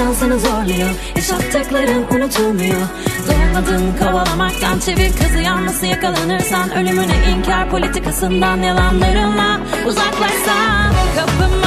[0.00, 0.90] Daha şansını zorluyor.
[1.16, 2.80] Yaşattıkların unutulmuyor.
[3.26, 5.38] Zorladın kovalamaktan çevir kızı.
[5.38, 11.59] Yanlısı yakalanırsan Ölümüne inkar politikasından yalanlarınla uzaklaşsan Kapıma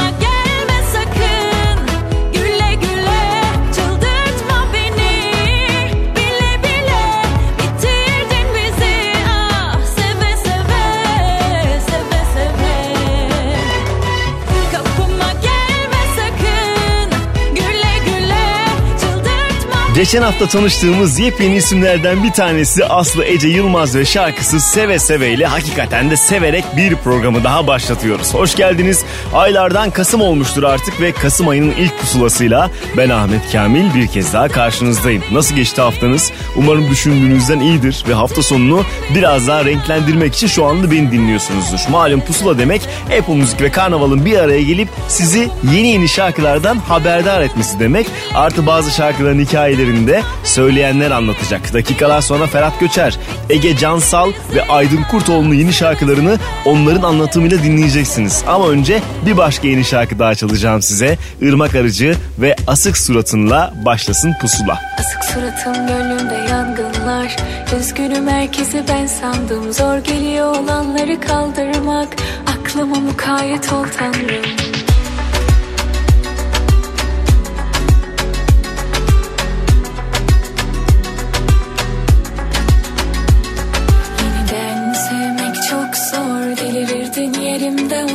[19.94, 25.46] Geçen hafta tanıştığımız yepyeni isimlerden bir tanesi Aslı Ece Yılmaz ve şarkısı Seve Seve ile
[25.46, 28.34] hakikaten de severek bir programı daha başlatıyoruz.
[28.34, 29.04] Hoş geldiniz.
[29.34, 34.48] Aylardan Kasım olmuştur artık ve Kasım ayının ilk pusulasıyla ben Ahmet Kamil bir kez daha
[34.48, 35.22] karşınızdayım.
[35.32, 36.32] Nasıl geçti haftanız?
[36.56, 38.84] Umarım düşündüğünüzden iyidir ve hafta sonunu
[39.14, 41.80] biraz daha renklendirmek için şu anda beni dinliyorsunuzdur.
[41.90, 42.82] Malum pusula demek
[43.18, 48.06] Apple Müzik ve Karnaval'ın bir araya gelip sizi yeni yeni şarkılardan haberdar etmesi demek.
[48.34, 51.74] Artı bazı şarkıların hikayelerini de söyleyenler anlatacak.
[51.74, 53.18] Dakikalar sonra Ferhat Göçer,
[53.50, 58.44] Ege Cansal ve Aydın Kurtoğlu'nun yeni şarkılarını onların anlatımıyla dinleyeceksiniz.
[58.46, 61.18] Ama önce bir başka yeni şarkı daha çalacağım size.
[61.40, 64.80] Irmak Arıcı ve Asık Suratınla başlasın pusula.
[64.98, 67.36] Asık suratım gönlümde yangınlar
[67.80, 72.08] Üzgünüm herkesi ben sandım Zor geliyor olanları kaldırmak
[72.46, 74.73] Aklıma mukayyet ol tanrım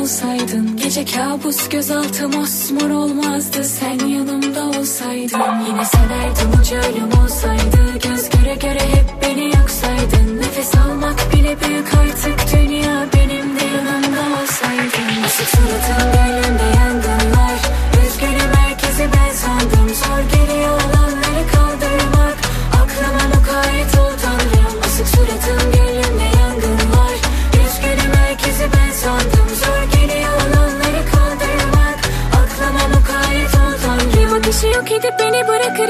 [0.09, 3.63] olsaydın Gece kabus gözaltım osmor olmazdı.
[3.63, 7.99] Sen yanımda olsaydın Yine severdim ucu ölüm olsaydı.
[8.03, 12.53] Göz göre göre hep beni yok saydın Nefes almak bile büyük artık.
[12.53, 17.18] Dünya benim de yanımda olsaydın Asık suratın gönlümde yangınlar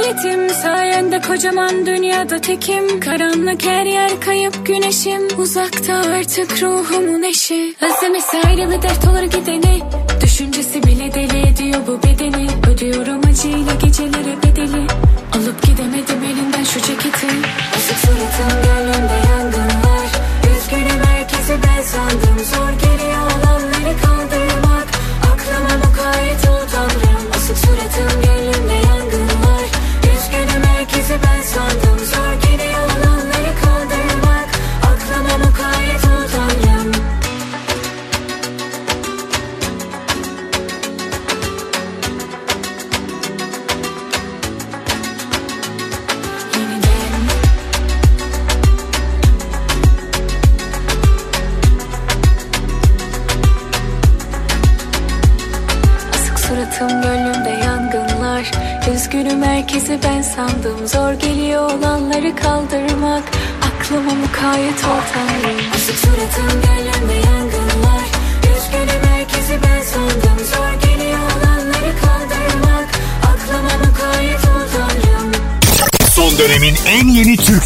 [0.07, 2.99] yetim Sayende kocaman dünyada tekim.
[2.99, 5.27] Karanlık her yer kayıp güneşim.
[5.37, 7.75] Uzakta artık ruhumun eşi.
[7.81, 9.79] Özlemesi ayrılı dert olur gideni.
[10.21, 12.47] Düşüncesi bile deli ediyor bu bedeni.
[12.73, 14.87] Ödüyorum acıyla gecelere bedeli.
[15.35, 17.27] Alıp gidemedim elinden şu ceketi.
[17.75, 20.07] Asık suratım gönlümde yangınlar.
[20.43, 22.45] Üzgünüm herkesi ben sandım.
[22.45, 23.48] Zor geliyor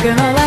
[0.00, 0.39] Sakın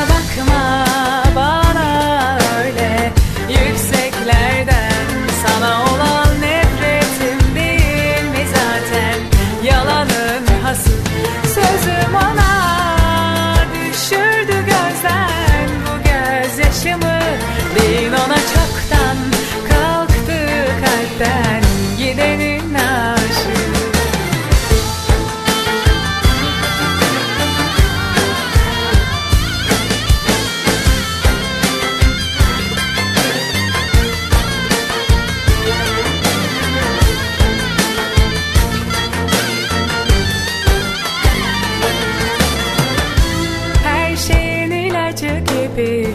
[45.23, 46.09] ilacı gibi.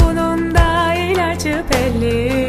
[0.00, 2.46] Bunun da ilacı belli.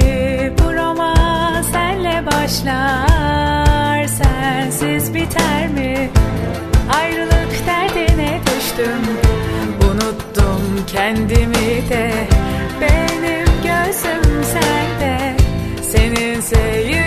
[0.59, 4.07] Bu roman senle başlar.
[4.07, 6.09] Sensiz biter mi?
[6.95, 9.01] Ayrılık derdine düştüm.
[9.91, 12.11] Unuttum kendimi de.
[12.81, 15.35] Benim gözüm sende.
[15.91, 17.00] Seninse yükseklerde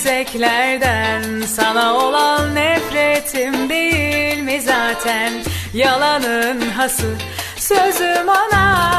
[0.00, 5.32] yükseklerden Sana olan nefretim değil mi zaten?
[5.74, 7.16] Yalanın hası
[7.70, 8.90] sözüm ona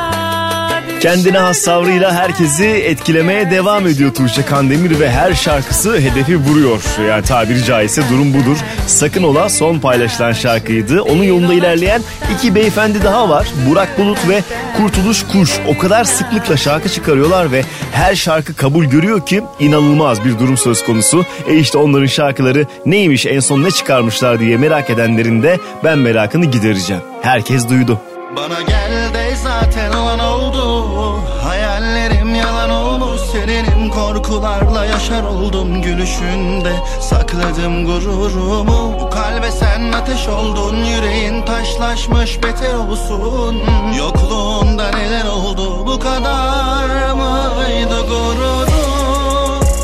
[1.02, 6.82] Kendine has savrıyla herkesi etkilemeye devam ediyor Tuğçe Kandemir ve her şarkısı hedefi vuruyor.
[7.08, 8.58] Yani tabiri caizse durum budur.
[8.88, 11.02] Sakın ola son paylaşılan şarkıydı.
[11.02, 12.02] Onun yolunda ilerleyen
[12.36, 13.48] iki beyefendi daha var.
[13.70, 14.44] Burak Bulut ve
[14.78, 15.52] Kurtuluş Kuş.
[15.68, 20.86] O kadar sıklıkla şarkı çıkarıyorlar ve her şarkı kabul görüyor ki inanılmaz bir durum söz
[20.86, 21.26] konusu.
[21.48, 26.46] E işte onların şarkıları neymiş en son ne çıkarmışlar diye merak edenlerin de ben merakını
[26.46, 27.02] gidereceğim.
[27.22, 28.02] Herkes duydu.
[28.36, 31.20] Bana gel de zaten olan oldu.
[31.44, 36.74] Hayallerim yalan olmuş Senin korkularla yaşar oldum Gülüşünde.
[37.02, 40.76] Sakladım gururumu Bu kalbe sen ateş oldun.
[40.76, 43.62] Yüreğin taşlaşmış beter olsun.
[43.98, 48.68] Yokluğunda neler oldu Bu kadar mıydı gururun?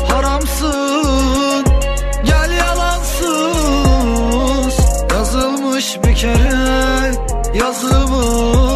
[0.08, 1.64] Haramsın
[2.24, 3.28] Gel yalansız
[5.14, 6.97] Yazılmış bir kere
[7.54, 8.67] yazımız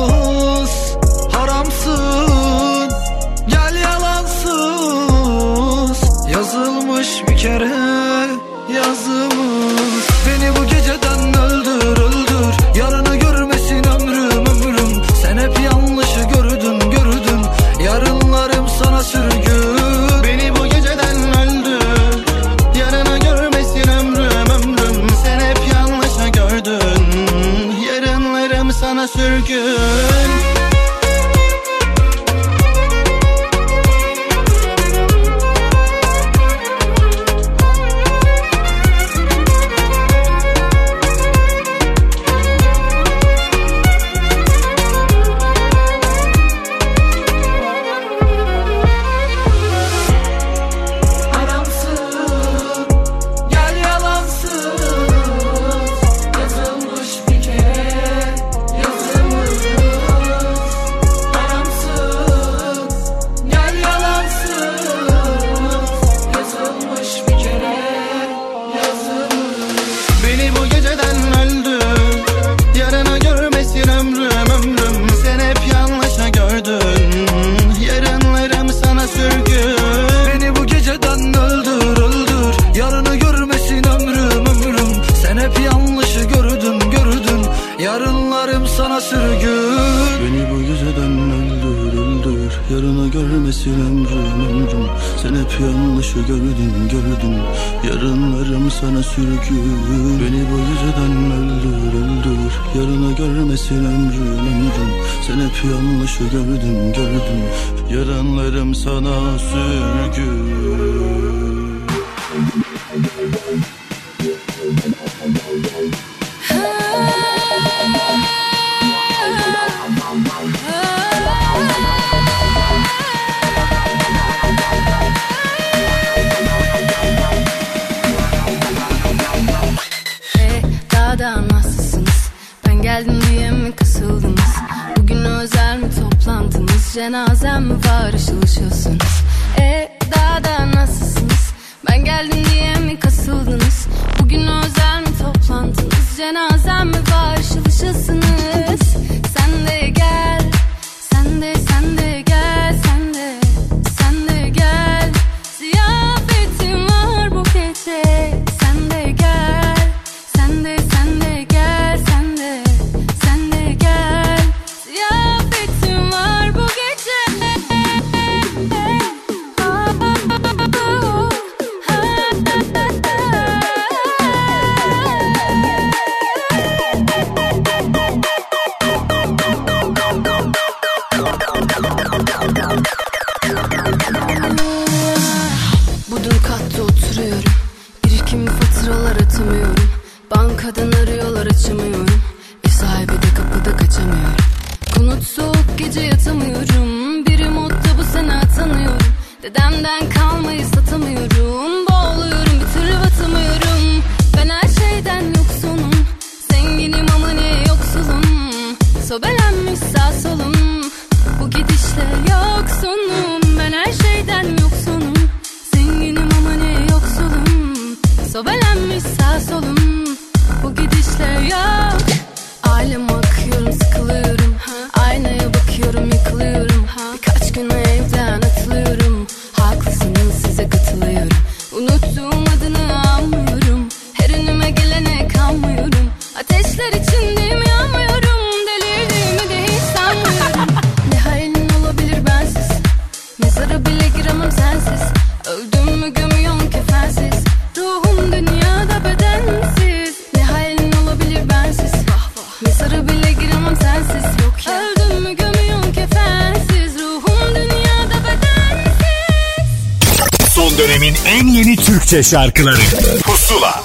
[262.13, 262.81] Türkçe şarkıları
[263.23, 263.83] Pusula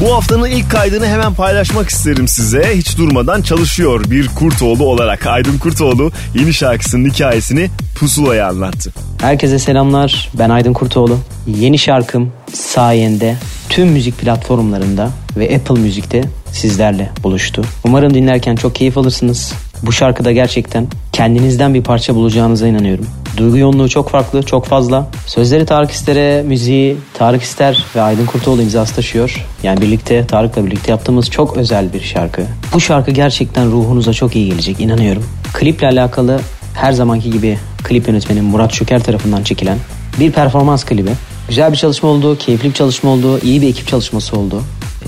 [0.00, 2.72] bu haftanın ilk kaydını hemen paylaşmak isterim size.
[2.76, 5.26] Hiç durmadan çalışıyor bir Kurtoğlu olarak.
[5.26, 8.92] Aydın Kurtoğlu yeni şarkısının hikayesini Pusula'ya anlattı.
[9.20, 10.30] Herkese selamlar.
[10.38, 11.18] Ben Aydın Kurtoğlu.
[11.46, 13.36] Yeni şarkım sayende
[13.68, 17.62] tüm müzik platformlarında ve Apple Müzik'te sizlerle buluştu.
[17.84, 19.52] Umarım dinlerken çok keyif alırsınız.
[19.82, 23.06] Bu şarkıda gerçekten kendinizden bir parça bulacağınıza inanıyorum.
[23.36, 25.06] Duygu yoğunluğu çok farklı, çok fazla.
[25.26, 29.46] Sözleri Tarık İster'e, müziği Tarık İster ve Aydın Kurtoğlu imzası taşıyor.
[29.62, 32.42] Yani birlikte Tarık'la birlikte yaptığımız çok özel bir şarkı.
[32.72, 35.24] Bu şarkı gerçekten ruhunuza çok iyi gelecek inanıyorum.
[35.52, 36.40] Kliple alakalı
[36.74, 39.78] her zamanki gibi klip yönetmeni Murat Şöker tarafından çekilen
[40.20, 41.10] bir performans klibi.
[41.48, 44.62] Güzel bir çalışma oldu, keyifli bir çalışma oldu, iyi bir ekip çalışması oldu.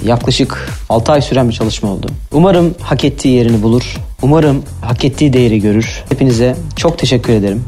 [0.04, 2.06] Yaklaşık 6 ay süren bir çalışma oldu.
[2.32, 3.96] Umarım hak ettiği yerini bulur.
[4.22, 6.04] Umarım hak ettiği değeri görür.
[6.08, 7.64] Hepinize çok teşekkür ederim.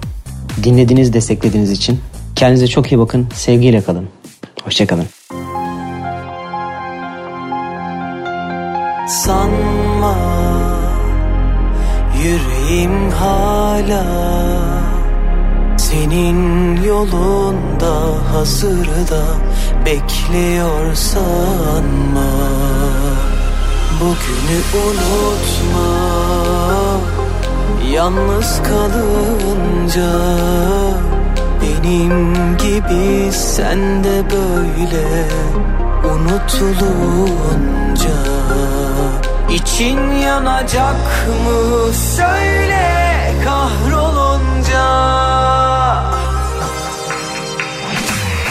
[0.65, 2.01] Dinlediğiniz, desteklediğiniz için.
[2.37, 3.29] Kendinize çok iyi bakın.
[3.35, 4.09] Sevgiyle kalın.
[4.65, 5.07] Hoşçakalın.
[9.09, 10.17] Sanma
[12.25, 14.05] yüreğim hala
[15.79, 17.95] senin yolunda
[18.33, 19.25] hazırda
[19.87, 22.31] bekliyor sanma
[24.01, 25.91] Bugünü unutma
[27.93, 30.11] Yalnız kalınca
[31.63, 35.29] Benim gibi sen de böyle
[36.05, 37.31] Unutulunca
[39.51, 40.97] İçin yanacak
[41.45, 41.93] mı?
[42.17, 44.87] Söyle kahrolunca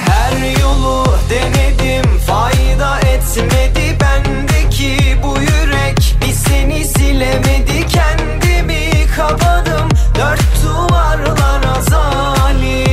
[0.06, 6.16] Her yolu denedim fayda etmedi bendeki bu yürek.
[6.22, 8.09] Bir seni silemedi kendimi
[9.20, 12.89] kapadım dört duvarlara zalim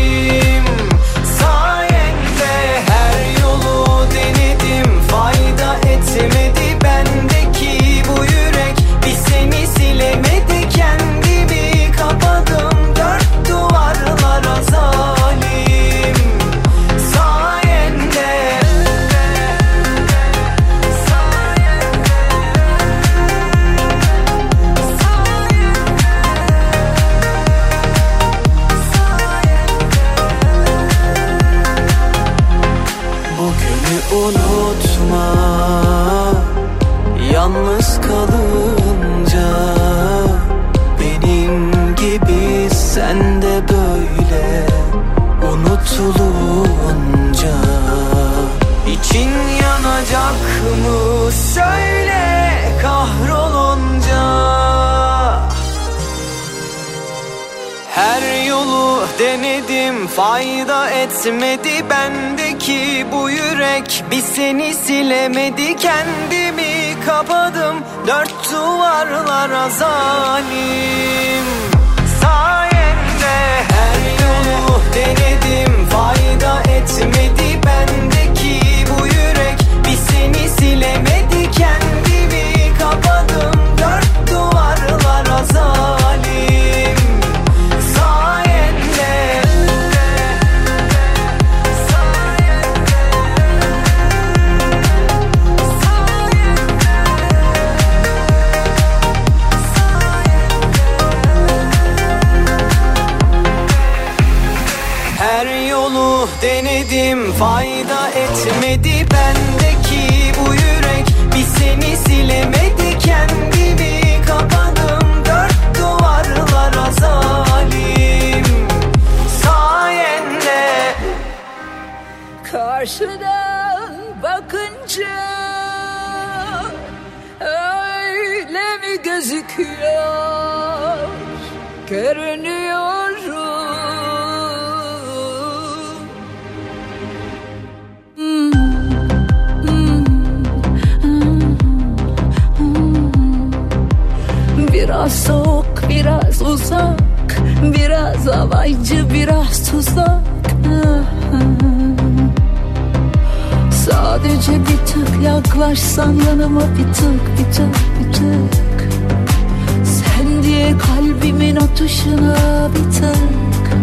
[161.26, 163.76] kalbimin atışına bir tık.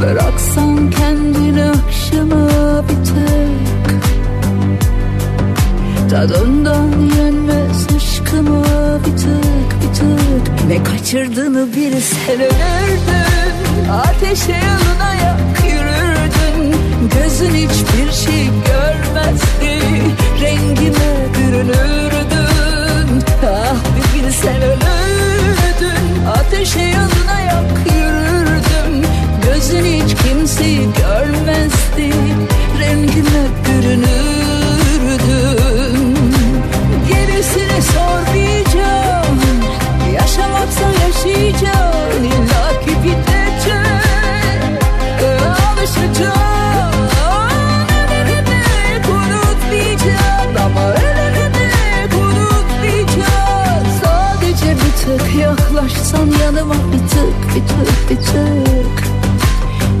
[0.00, 2.48] Bıraksan kendini akşama
[2.88, 4.04] bir tık.
[6.10, 8.64] Tadından yenmez aşkıma
[8.98, 10.68] bir tık bir tık.
[10.68, 13.88] Ne kaçırdığını bilsen ölürdün.
[13.90, 16.76] Ateşe yalına yak yürürdün.
[17.14, 19.80] Gözün hiçbir şey görmezdi.
[20.42, 21.84] Rengime bürünürdün.
[23.46, 25.03] Ah bir bilsen ölürdün
[26.64, 27.64] Ateşe yalına yak.
[27.96, 29.08] Yürürdüm.
[29.44, 32.14] Gözün hiç kimseyi görmezdi.
[32.78, 35.24] Rengime bürünürdün
[37.08, 39.38] Gerisini sormayacağım.
[40.14, 41.93] Yaşamaksa yaşayacağım
[56.24, 59.04] yaklaşsan yanıma Bir tık bir tık bir tık.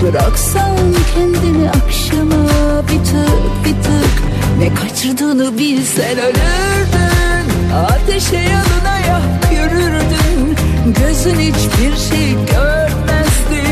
[0.02, 0.76] Bıraksan
[1.14, 4.22] kendini akşama bir tık bir tık.
[4.58, 7.72] Ne kaçırdığını bilsen ölürdün.
[7.74, 10.56] Ateşe yanına yak yürürdün.
[11.00, 13.62] Gözün hiçbir şey görmezdi.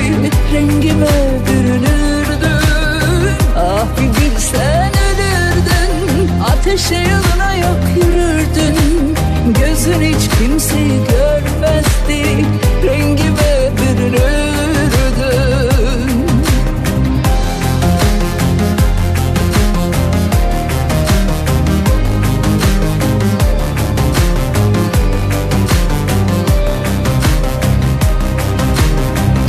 [0.55, 3.29] Rengime bürünürdün.
[3.57, 6.31] Ah bir bilsen ölürdün.
[6.45, 9.22] Ateşe yanına yak yürürdün
[9.67, 12.47] Gözün hiç kimseyi görmezdi
[12.85, 14.23] Rengime bürünürdün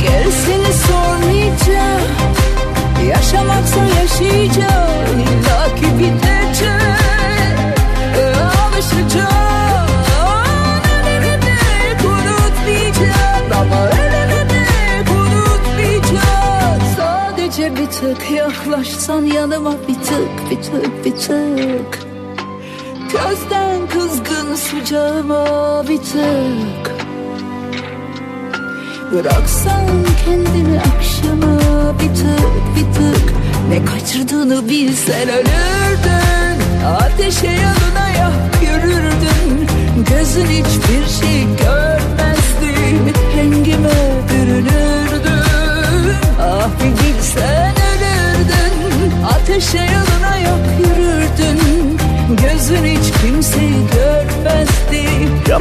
[0.00, 2.02] Gerisini sormayacağım.
[3.08, 4.83] Yaşamaksa yaşayacağım.
[18.04, 22.06] Tık yaklaşsan yanıma bir tık bir tık bir tık.
[23.12, 26.94] Gözden kızgın sıcağıma bir tık.
[29.12, 29.86] Bıraksan
[30.24, 31.58] kendini akşama
[32.00, 33.34] bir tık bir tık.
[33.68, 36.84] Ne kaçırdığını bilsen ölürdün.
[36.86, 39.68] Ateşe yanına yak yürürdün.
[40.10, 42.74] Gözün hiçbir şey görmezdi.
[43.36, 44.94] Rengime bürünürdün.
[46.40, 47.13] Ah bir
[49.54, 51.58] Ateşe yanına yak yürürdün.
[52.42, 54.03] Gözün hiç kimseyi görmezdi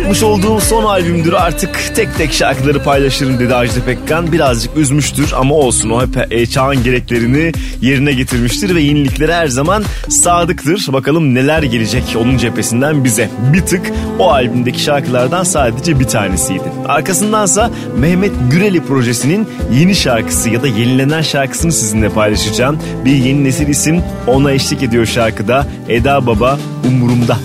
[0.03, 4.31] Yapmış olduğum son albümdür artık tek tek şarkıları paylaşırım dedi Ajda Pekkan.
[4.31, 9.83] Birazcık üzmüştür ama olsun o hep e, çağın gereklerini yerine getirmiştir ve yeniliklere her zaman
[10.09, 10.85] sadıktır.
[10.93, 13.29] Bakalım neler gelecek onun cephesinden bize.
[13.53, 16.71] Bir tık o albümdeki şarkılardan sadece bir tanesiydi.
[16.87, 22.79] Arkasındansa Mehmet Güreli projesinin yeni şarkısı ya da yenilenen şarkısını sizinle paylaşacağım.
[23.05, 27.37] Bir yeni nesil isim ona eşlik ediyor şarkıda Eda Baba Umurumda.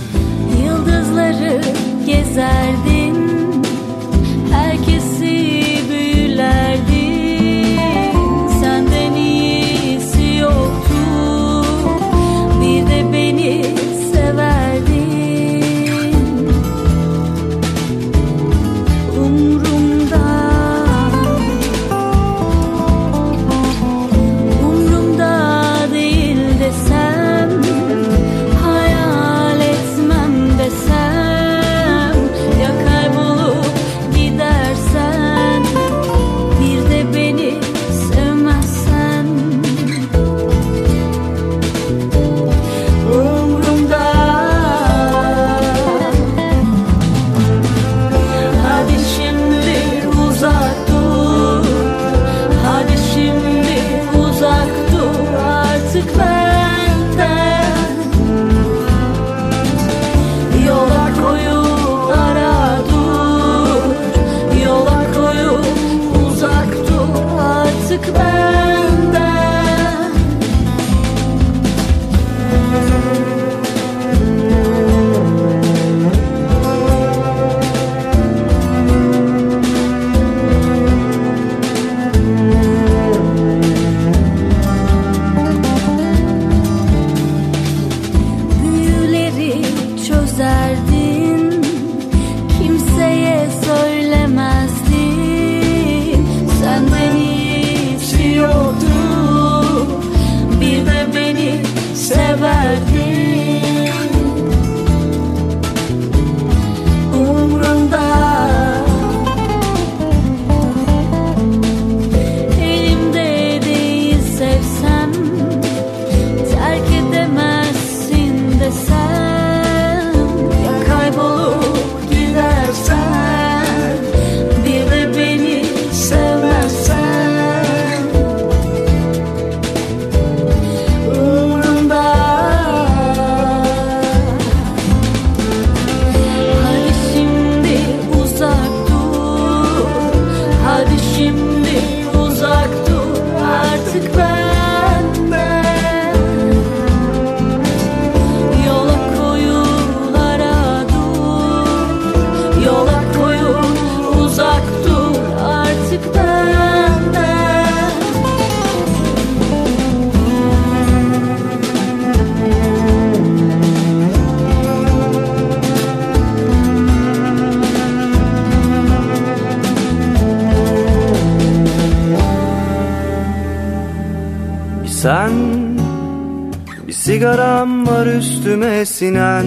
[178.98, 179.46] Sinen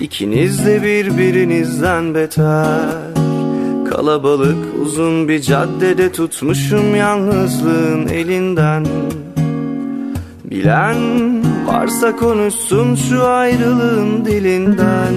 [0.00, 2.88] İkiniz de birbirinizden beter.
[3.90, 8.86] Kalabalık uzun bir caddede tutmuşum yalnızlığın elinden.
[10.44, 10.96] Bilen
[11.66, 15.14] varsa konuşsun şu ayrılığın dilinden.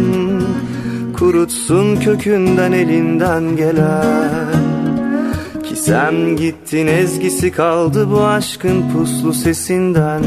[1.18, 4.54] Kurutsun kökünden elinden gelen.
[5.64, 10.24] Ki sen gittin ezgisi kaldı bu aşkın puslu sesinden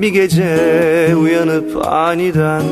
[0.00, 2.62] Bir gece uyanıp aniden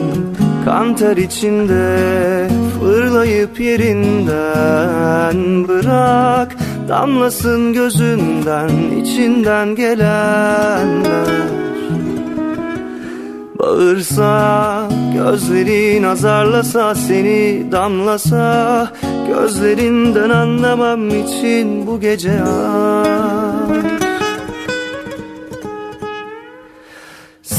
[0.65, 2.49] Kanter içinde
[2.81, 6.57] fırlayıp yerinden Bırak
[6.89, 8.71] Damlasın gözünden
[9.03, 11.25] içinden gelenler.
[13.59, 18.89] Bağırsa gözlerin azarlasa seni damlasa
[19.29, 22.74] Gözlerinden anlamam için bu gece ay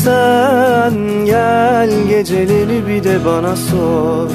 [0.05, 4.29] Sen gel geceleri bir de bana sor.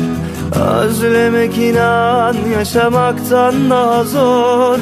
[0.81, 4.79] Özlemek inan yaşamaktan daha zor.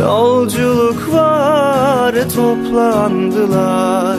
[0.00, 4.16] Yolculuk var toplandılar.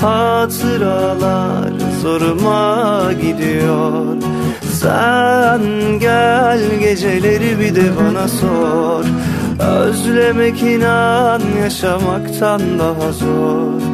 [0.00, 4.16] Hatıralar zoruma gidiyor.
[4.72, 5.62] Sen
[6.00, 9.04] gel geceleri bir de bana sor.
[9.60, 13.87] Özlemek inan yaşamaktan daha zor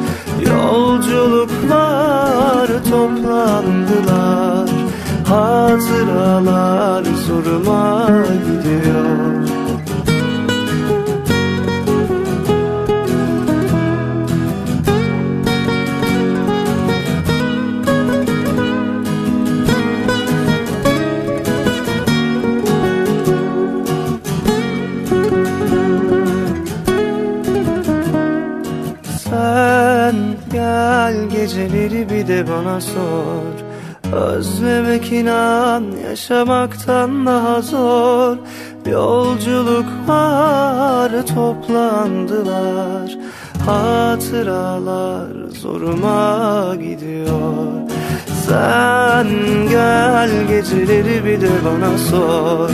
[0.50, 4.68] Yolculuklar toplandılar.
[5.28, 8.09] Hatıralar zoruma
[8.46, 9.23] gidiyor
[31.44, 33.54] geceleri bir de bana sor.
[34.12, 38.37] Özlemek inan yaşamaktan daha zor.
[38.87, 43.18] Yolculuk var toplandılar.
[43.66, 47.90] Hatıralar zoruma gidiyor.
[48.46, 49.28] Sen
[49.70, 52.70] gel geceleri bir de bana sor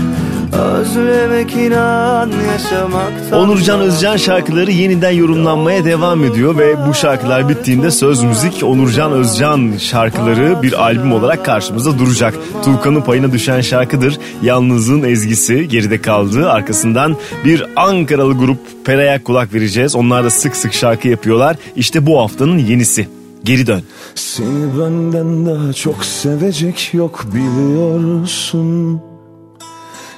[0.52, 8.22] Özlemek inan yaşamaktan Onurcan Özcan şarkıları yeniden yorumlanmaya devam ediyor ve bu şarkılar bittiğinde söz
[8.22, 12.34] müzik Onurcan Özcan şarkıları bir albüm olarak karşımıza duracak.
[12.64, 14.18] Tuğkan'ın payına düşen şarkıdır.
[14.42, 16.50] Yalnızlığın ezgisi geride kaldı.
[16.50, 19.96] Arkasından bir Ankaralı grup Pera'ya kulak vereceğiz.
[19.96, 21.56] Onlar da sık sık şarkı yapıyorlar.
[21.76, 23.08] İşte bu haftanın yenisi.
[23.44, 23.82] Geri dön.
[24.14, 29.09] Seni benden daha çok sevecek yok biliyorsun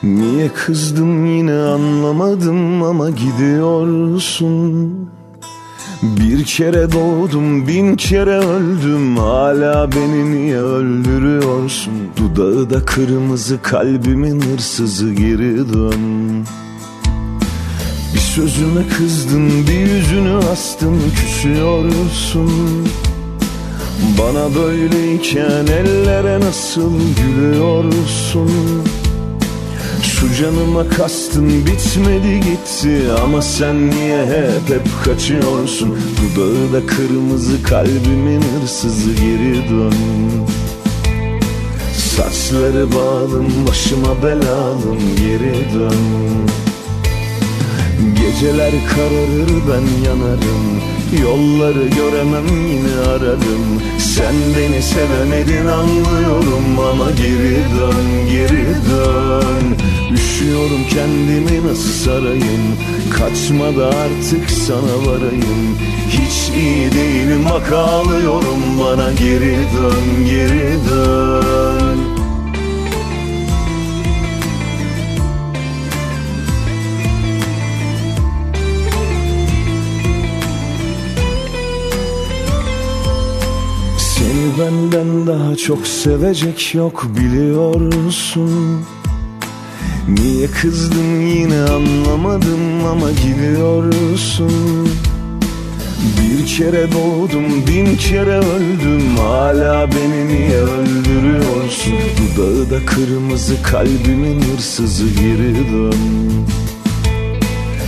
[0.02, 4.92] Niye kızdım yine anlamadım ama gidiyorsun.
[6.02, 9.16] Bir kere doğdum bin kere öldüm.
[9.16, 11.92] Hala beni niye öldürüyorsun?
[12.16, 16.44] Dudağı da kırmızı kalbimin hırsızı geri dön.
[18.14, 22.50] Bir sözüme kızdın bir yüzünü astın küsüyorsun.
[24.18, 28.50] Bana böyleyken ellere nasıl gülüyorsun
[30.22, 35.88] şu canıma kastın bitmedi gitti Ama sen niye hep hep kaçıyorsun?
[35.90, 39.94] Dudağı da kırmızı kalbimin hırsızı geri dön.
[41.94, 46.02] Saçları bağlım başıma belalım geri dön.
[48.14, 50.82] Geceler kararır ben yanarım.
[51.22, 53.82] Yolları göremem yine ararım.
[53.98, 59.76] Sen beni sevemedin anlıyorum Ama geri dön geri dön
[60.14, 62.76] Üşüyorum kendimi nasıl sarayım?
[63.10, 65.78] Kaçma da artık sana varayım.
[66.08, 68.80] Hiç iyi değilim bak ağlıyorum.
[68.80, 71.98] Bana geri dön geri dön.
[83.98, 88.84] Seni benden daha çok sevecek yok biliyorsun
[90.08, 94.88] Niye kızdın yine anlamadım ama gidiyorsun.
[96.20, 99.16] Bir kere doğdum bin kere öldüm.
[99.16, 101.92] Hala beni niye öldürüyorsun?
[102.18, 106.44] Dudağı da kırmızı kalbimin hırsızı geri dön.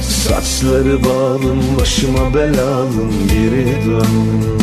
[0.02, 4.54] Saçları bağlım başıma belalım geri dön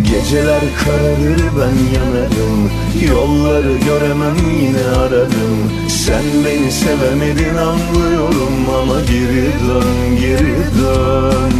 [0.00, 2.70] Geceler kararır ben yanarım.
[3.08, 5.72] Yolları göremem yine ararım.
[5.88, 8.52] Sen beni sevemedin anlıyorum.
[8.82, 11.52] Ama geri dön geri dön.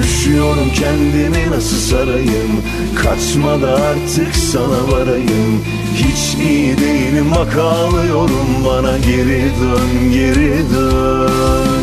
[0.00, 2.62] Üşüyorum kendimi nasıl sarayım?
[3.02, 5.64] Kaçma da artık sana varayım.
[5.94, 8.64] Hiç iyi değilim bak ağlıyorum.
[8.66, 11.77] Bana geri dön geri dön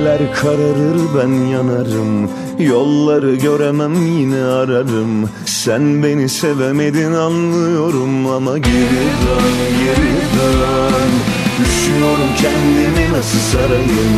[0.00, 2.30] Geceler kararır ben yanarım.
[2.58, 5.30] Yolları göremem yine ararım.
[5.46, 8.26] Sen beni sevemedin anlıyorum.
[8.26, 11.10] Ama geri dön geri dön.
[11.60, 14.12] Düşünüyorum kendimi nasıl sarayım?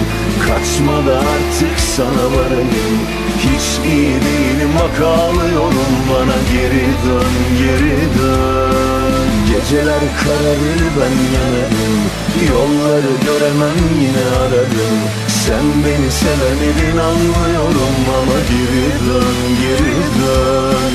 [0.47, 2.99] Kaçma da artık sana varayım.
[3.39, 5.93] Hiç iyi değilim bak ağlıyorum.
[6.11, 9.27] Bana geri dön geri dön.
[9.49, 12.12] Geceler kararır ben yanarım
[12.51, 20.93] Yolları göremem yine ararım Sen beni sevemedin anlıyorum Ama geri dön geri dön.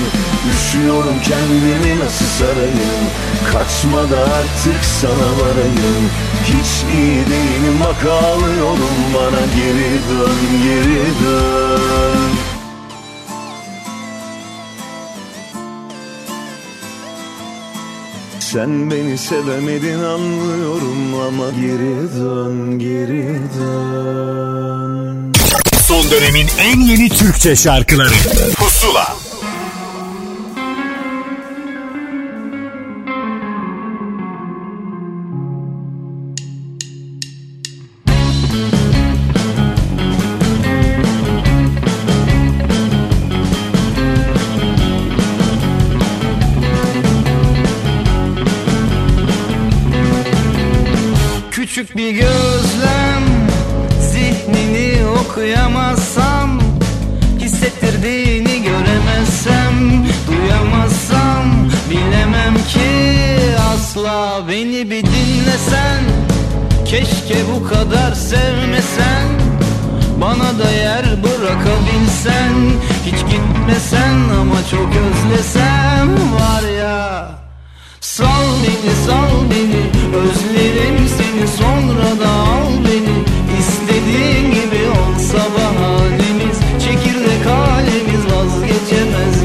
[0.54, 3.04] Üşüyorum kendimi nasıl sarayım?
[3.54, 6.10] Kaçma da artık sana varayım.
[6.44, 8.98] Hiç iyi değilim bak ağlıyorum.
[9.14, 12.57] Bana geri dön geri dön
[18.52, 25.34] Sen beni sevemedin anlıyorum ama geri dön geri dön.
[25.88, 28.14] Son dönemin en yeni Türkçe şarkıları.
[28.56, 29.16] Pusula
[64.38, 66.04] Beni bir dinlesen
[66.86, 69.28] Keşke bu kadar sevmesen.
[70.22, 72.54] Bana da yer bırakabilsen
[73.06, 77.30] Hiç gitmesen ama çok özlesem Var ya.
[78.02, 79.84] Sal beni sal beni
[80.18, 83.18] Özlerim seni sonra da al beni.
[83.60, 89.37] İstediğin gibi olsa bahanemiz Çekirdek halimiz vazgeçemez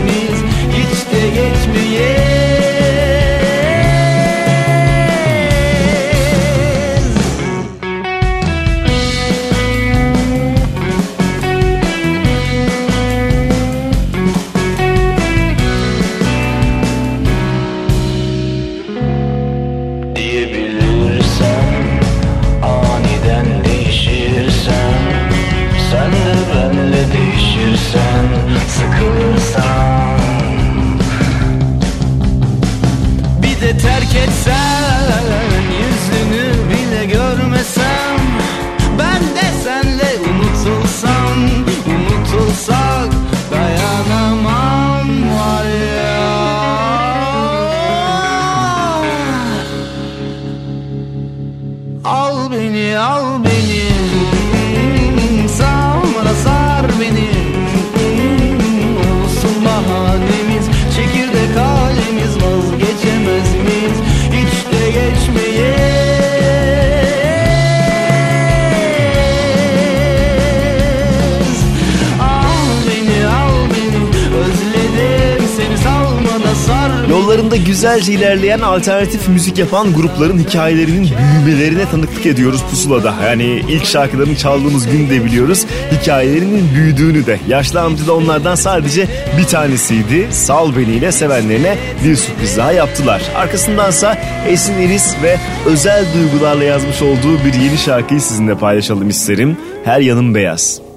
[77.52, 81.08] Yollarında güzelce ilerleyen alternatif müzik yapan grupların hikayelerinin
[81.46, 83.14] büyümelerine tanıklık ediyoruz pusulada.
[83.24, 85.66] Yani ilk şarkılarını çaldığımız gün de biliyoruz.
[85.92, 87.38] Hikayelerinin büyüdüğünü de.
[87.48, 90.28] Yaşlı amca da onlardan sadece bir tanesiydi.
[90.30, 93.22] Sal Beni ile sevenlerine bir sürpriz daha yaptılar.
[93.36, 95.36] Arkasındansa Esin Iris ve
[95.66, 99.56] özel duygularla yazmış olduğu bir yeni şarkıyı sizinle paylaşalım isterim.
[99.84, 100.91] Her yanım beyaz.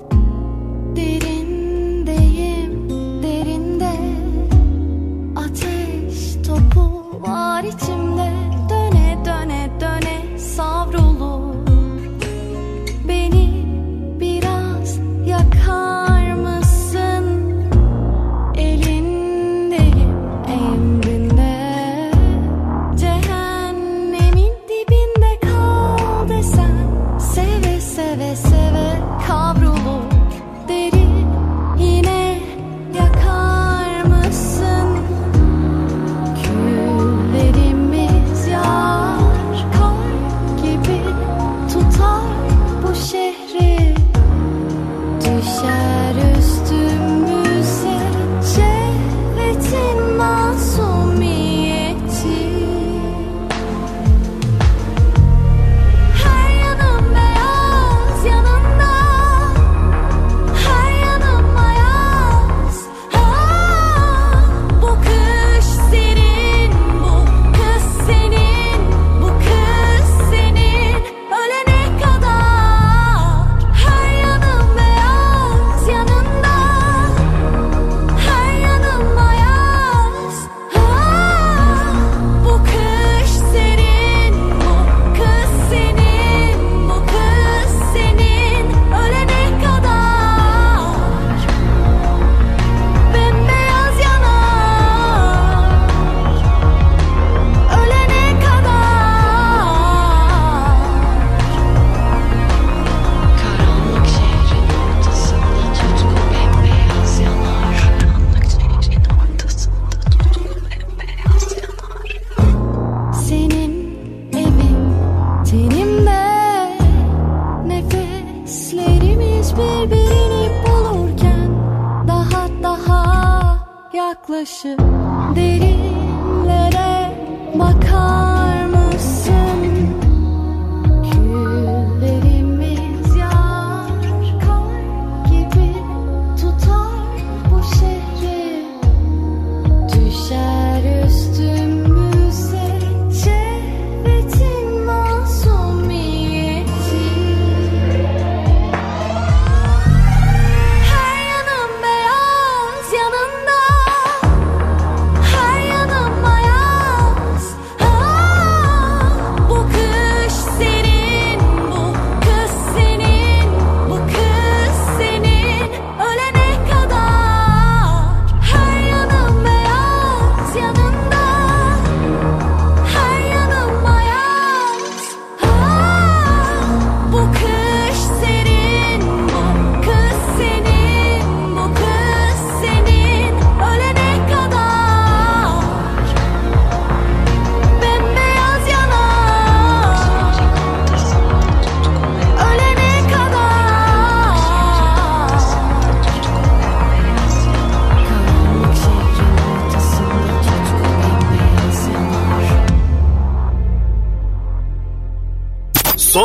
[28.36, 28.64] Seve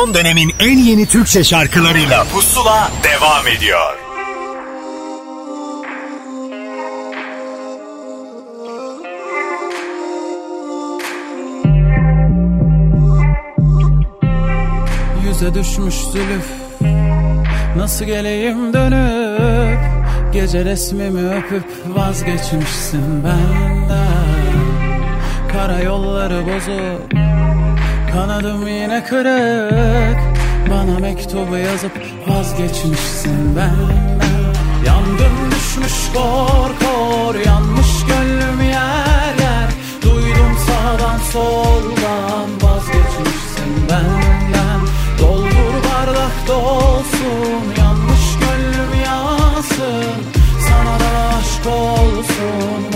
[0.01, 2.23] Son dönemin en yeni Türkçe şarkılarıyla.
[2.23, 3.97] Pusula devam ediyor.
[15.23, 16.45] Yüze düşmüş zülüf
[17.77, 19.79] Nasıl geleyim dönüp?
[20.33, 24.11] Gece resmimi öpüp vazgeçmişsin benden.
[25.51, 27.20] Kara yolları bozuk
[28.13, 30.19] Kanadım yine kırık.
[30.69, 31.91] Bana mektubu yazıp
[32.27, 34.53] vazgeçmişsin benden
[34.85, 39.69] Yangın düşmüş kor kor Yanmış gönlüm yer yer.
[40.01, 44.81] Duydum sağdan soldan Vazgeçmişsin benden
[45.19, 50.13] Doldur bardak dolsun Yanmış gönlüm yansın.
[50.67, 52.90] Sana da aşk olsun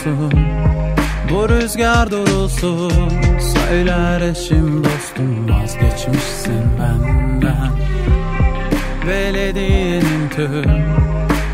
[0.00, 0.32] olsun
[1.30, 5.48] Bu rüzgar durulsun Söyler eşim dostum.
[5.48, 7.70] Vazgeçmişsin benden.
[9.06, 10.84] Belediyenin tüm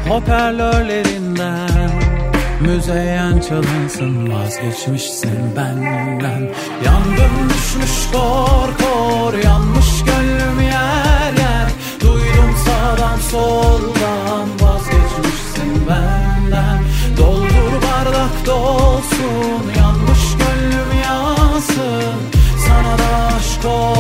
[0.09, 1.91] Hoparlörlerinden.
[2.61, 6.51] Müzeyyen çalınsın Vazgeçmişsin benden.
[6.85, 11.71] Yangın düşmüş kor kor Yanmış gönlüm yer yer.
[12.01, 14.16] Duydum sağdan soldan
[19.17, 22.15] dolsun Yanmış gönlüm yansın
[22.67, 23.96] Sana da aşk olsun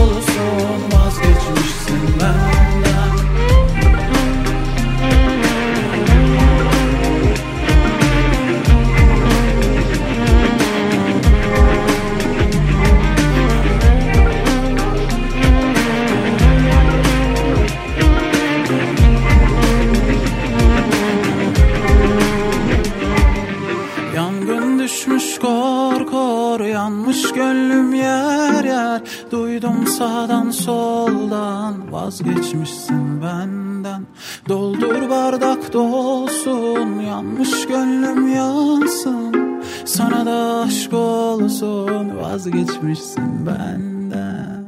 [27.26, 31.92] Yanmış gönlüm yer yer Duydum sağdan soldan.
[31.92, 34.06] Vazgeçmişsin benden.
[34.48, 37.00] Doldur bardak dolsun.
[37.00, 39.62] Yanmış gönlüm yansın.
[39.84, 42.16] Sana da aşk olsun.
[42.16, 44.64] Vazgeçmişsin benden.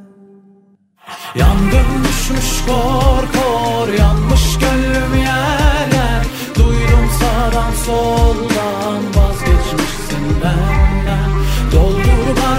[1.35, 3.93] Yangın düşmüş kor kor.
[3.99, 9.03] Yanmış gönlüm yer yer Duydum sağdan soldan.
[9.17, 10.78] Vazgeçmişsin benden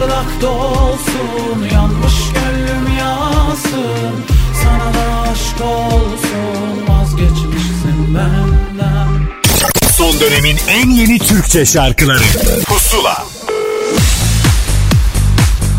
[0.02, 4.26] Bardak dolsun Yanmış gönlüm yansın.
[4.64, 9.30] Sana da aşk olsun Vazgeçmişsin benden.
[9.92, 12.24] Son dönemin en yeni Türkçe şarkıları.
[12.68, 13.26] Pusula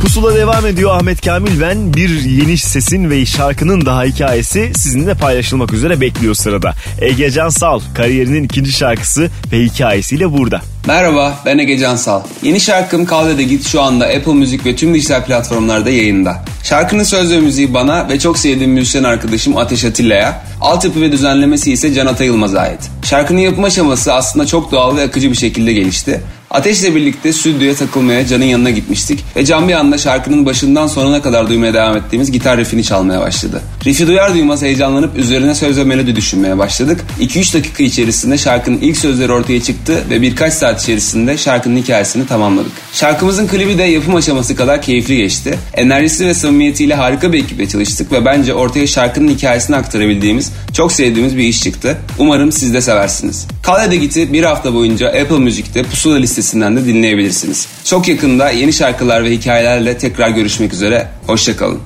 [0.00, 5.72] Pusula devam ediyor Ahmet Kamil ben bir yeni sesin ve şarkının daha hikayesi sizinle paylaşılmak
[5.72, 6.74] üzere bekliyor sırada.
[7.00, 10.60] Ege Cansal kariyerinin ikinci şarkısı ve hikayesiyle burada.
[10.86, 12.22] Merhaba ben Ege Cansal.
[12.42, 16.44] Yeni şarkım Kal ve de Git şu anda Apple Müzik ve tüm dijital platformlarda yayında.
[16.62, 21.72] Şarkının söz ve müziği bana ve çok sevdiğim müzisyen arkadaşım Ateş Atilla'ya, altyapı ve düzenlemesi
[21.72, 22.80] ise Can Ata Yılmaz'a ait.
[23.04, 26.20] Şarkının yapım aşaması aslında çok doğal ve akıcı bir şekilde gelişti.
[26.50, 31.48] Ateş'le birlikte stüdyoya takılmaya Can'ın yanına gitmiştik ve Can bir anda şarkının başından sonuna kadar
[31.48, 33.62] duymaya devam ettiğimiz gitar riffini çalmaya başladı.
[33.84, 37.00] Riffi duyar duymaz heyecanlanıp üzerine söz ve melodi düşünmeye başladık.
[37.20, 42.72] 2-3 dakika içerisinde şarkının ilk sözleri ortaya çıktı ve birkaç saat içerisinde şarkının hikayesini tamamladık.
[42.92, 45.58] Şarkımızın klibi de yapım aşaması kadar keyifli geçti.
[45.74, 51.36] Enerjisi ve samimiyetiyle harika bir ekiple çalıştık ve bence ortaya şarkının hikayesini aktarabildiğimiz, çok sevdiğimiz
[51.36, 51.98] bir iş çıktı.
[52.18, 53.46] Umarım siz de seversiniz.
[53.62, 57.68] Kal Git'i bir hafta boyunca Apple Müzik'te Pusula listesinden de dinleyebilirsiniz.
[57.84, 61.08] Çok yakında yeni şarkılar ve hikayelerle tekrar görüşmek üzere.
[61.26, 61.80] Hoşçakalın.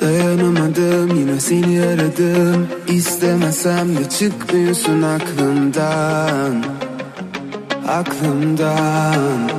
[0.00, 6.64] Dayanamadım yine seni aradım İstemesem de çıkmıyorsun aklımdan
[7.88, 9.50] Aklımdan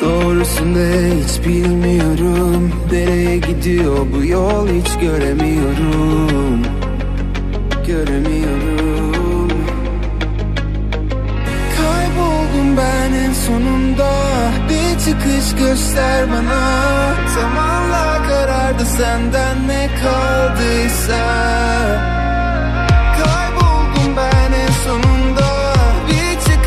[0.00, 6.75] Doğrusunu hiç bilmiyorum Nereye gidiyor bu yol hiç göremiyorum
[7.86, 9.50] Göremiyorum.
[11.76, 14.10] Kayboldum ben en sonunda.
[14.68, 17.14] Bir çıkış göster bana.
[17.34, 21.24] Zamanla karardı senden ne kaldıysa.
[23.18, 25.74] Kayboldum ben en sonunda.
[26.08, 26.66] Bir çıkış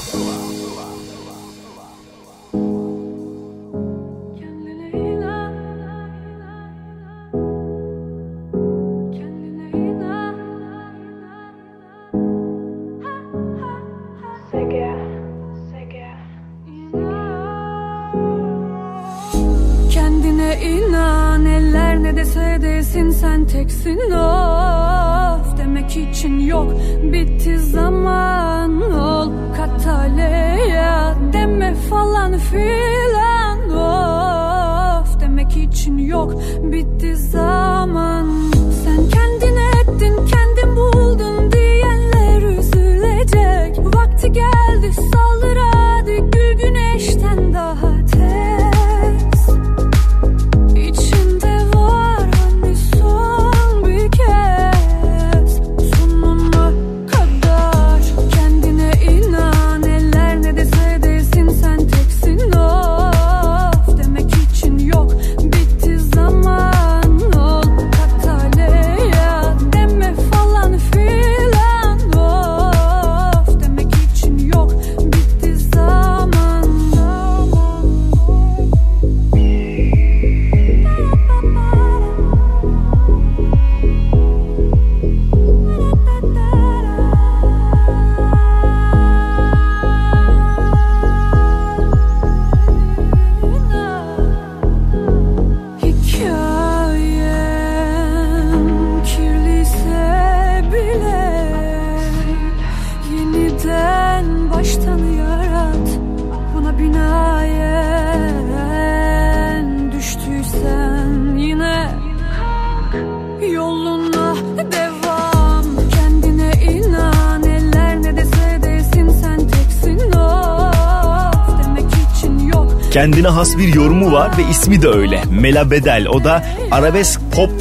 [123.01, 125.23] Kendine has bir yorumu var ve ismi de öyle.
[125.41, 126.07] Mela Bedel.
[126.07, 127.51] O da arabesk pop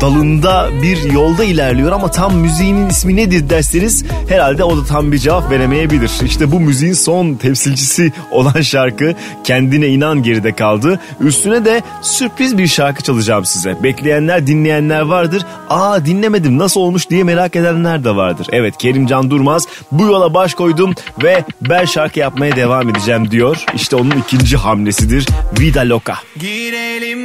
[0.00, 5.18] dalında bir yolda ilerliyor ama tam müziğinin ismi nedir derseniz herhalde o da tam bir
[5.18, 6.10] cevap veremeyebilir.
[6.24, 9.14] İşte bu müziğin son temsilcisi olan şarkı
[9.44, 11.00] Kendine inan geride kaldı.
[11.20, 13.82] Üstüne de sürpriz bir şarkı çalacağım size.
[13.82, 15.42] Bekleyenler dinleyenler vardır.
[15.70, 18.46] Aa dinlemedim nasıl olmuş diye merak edenler de vardır.
[18.52, 23.64] Evet Kerimcan Durmaz bu yola baş koydum ve ben şarkı yapmaya devam edeceğim diyor.
[23.74, 25.26] İşte onun ikinci hamlesidir.
[25.60, 26.14] Vida Loca.
[26.40, 26.67] Girelim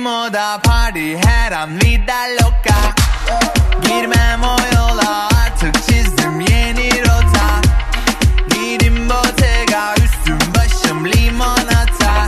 [0.04, 2.80] moda party her an vida loca.
[3.82, 7.62] Girmem o yola artık çizdim yeni rota.
[8.50, 12.28] Giydim bottega üstüm başım limonata.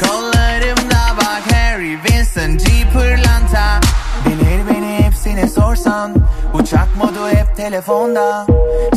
[0.00, 3.80] Kollarımda bak Harry Winston G pırlanta
[4.26, 6.14] Bilir beni hepsine sorsan
[6.54, 8.46] Uçak modu hep telefonda.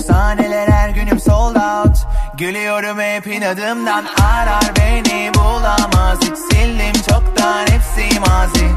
[0.07, 1.97] Sahneler her günüm sold out
[2.43, 4.05] Gülüyorum hep inadımdan.
[4.21, 6.19] Arar beni bulamaz.
[6.21, 8.67] Hiç sildim çoktan hepsi mazi.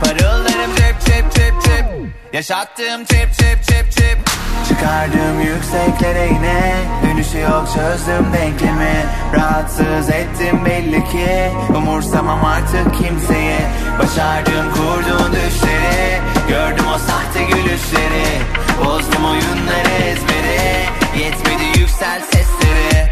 [0.00, 1.84] Parıldarım cep cep cep cep
[2.32, 4.18] Yaşattığım trip trip trip trip
[4.68, 6.74] Çıkardım yükseklere yine.
[7.04, 9.06] Dönüşü yok çözdüm denklemi.
[9.34, 11.50] Rahatsız ettim belli ki.
[11.76, 13.58] Umursamam artık kimseyi
[13.98, 16.20] Başardım kurduğun düşleri.
[16.48, 18.26] Gördüm o sahte gülüşleri.
[18.84, 20.60] Bozdum oyunları ezberi
[21.24, 21.69] Yetmedi
[22.00, 23.10] yüksel sesleri.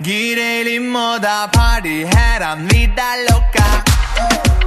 [0.00, 3.66] Girelim moda party her an vida loca.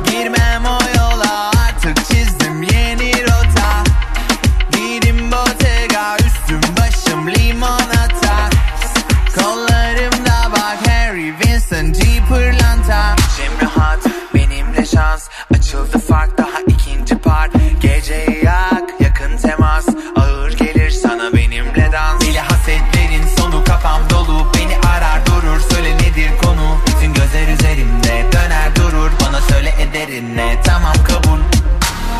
[0.05, 3.83] Girmem o yola artık çizdim yeni rota.
[4.71, 8.49] Giydim bottega üstüm başım limonata.
[9.35, 11.99] Kollarımda bak Harry Winston G
[12.29, 13.99] pırlanta İçim rahat
[14.35, 15.29] benimle şans.
[15.53, 17.51] Açıldı fark daha ikinci part.
[17.81, 19.85] Geceyi yak yakın temas.
[20.15, 20.32] Ağır
[30.33, 31.39] ederin ne tamam kabul.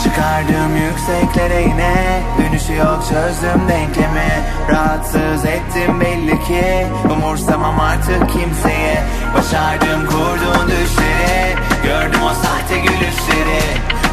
[0.03, 2.21] Çıkardım yükseklere yine.
[2.37, 4.43] Dönüşü yok çözdüm denklemi.
[4.69, 6.87] Rahatsız ettim belli ki.
[7.11, 9.03] Umursamam artık kimseye.
[9.37, 11.55] Başardım kurduğun düşleri.
[11.83, 13.63] Gördüm o sahte gülüşleri.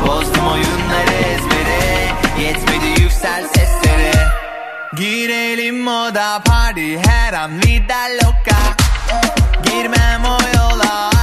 [0.06, 4.12] Bozdum oyunları ezberi Yetmedi yüksel sesleri
[4.96, 8.58] Girelim moda party her an vida loca
[9.64, 11.19] Girmem o yola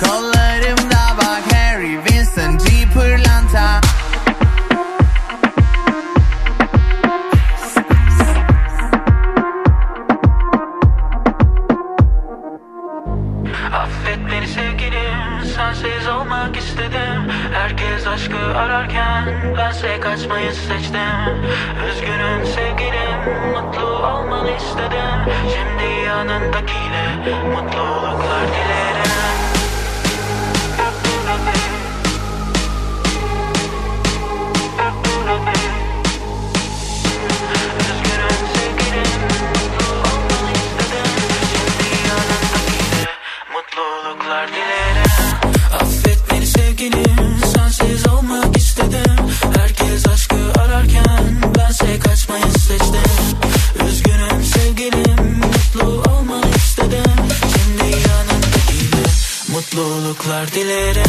[0.00, 3.80] Kollarımda bak Harry Winston G pırlanta.
[13.74, 17.32] Affet beni sevgilim Sensiz olmak istedim.
[17.52, 21.44] Herkes aşkı ararken Bense kaçmayı seçtim.
[21.88, 25.34] Üzgünüm sevgilim Mutlu olmanı istedim.
[25.42, 27.16] Şimdi yanındakiyle
[27.52, 29.05] Mutluluklar dilerim
[43.76, 45.10] Mutluluklar dilerim.
[45.74, 49.16] Affet beni sevgilim Sensiz olmak istedim.
[49.56, 53.10] Herkes aşkı ararken Bense kaçmayı seçtim.
[53.88, 57.12] Üzgünüm sevgilim Mutlu olmanı istedim.
[57.52, 59.08] Şimdi yanındakiyle
[59.48, 61.06] Mutluluklar dilerim.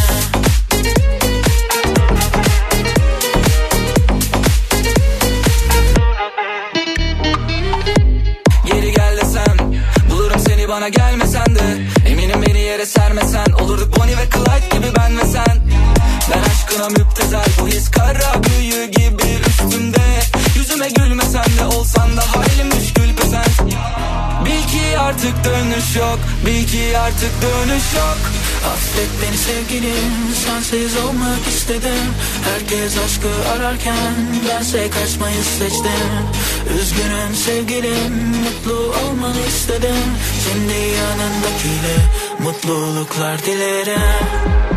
[10.69, 11.26] Bana beni
[12.77, 15.57] yere sermesen Olurduk Bonnie ve Clyde gibi ben ve sen.
[16.31, 20.01] Ben aşkına müptezel Bu his kara büyü gibi üstümde.
[20.55, 23.45] Yüzüme gülmesen de olsan da Halim müşkül pesen
[24.45, 28.17] Bil ki artık dönüş yok Bil ki artık dönüş yok.
[28.73, 32.07] Affet beni sevgilim Sensiz olmak istedim.
[32.49, 34.13] Herkes aşkı ararken
[34.49, 36.09] Bense kaçmayı seçtim.
[36.79, 38.13] Üzgünüm sevgilim
[38.43, 40.05] Mutlu olmanı istedim.
[40.43, 41.95] Şimdi yanındakiyle
[42.47, 44.76] Mutluluklar dilerim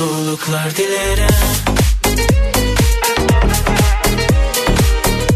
[0.00, 1.34] Mutluluklar dilerim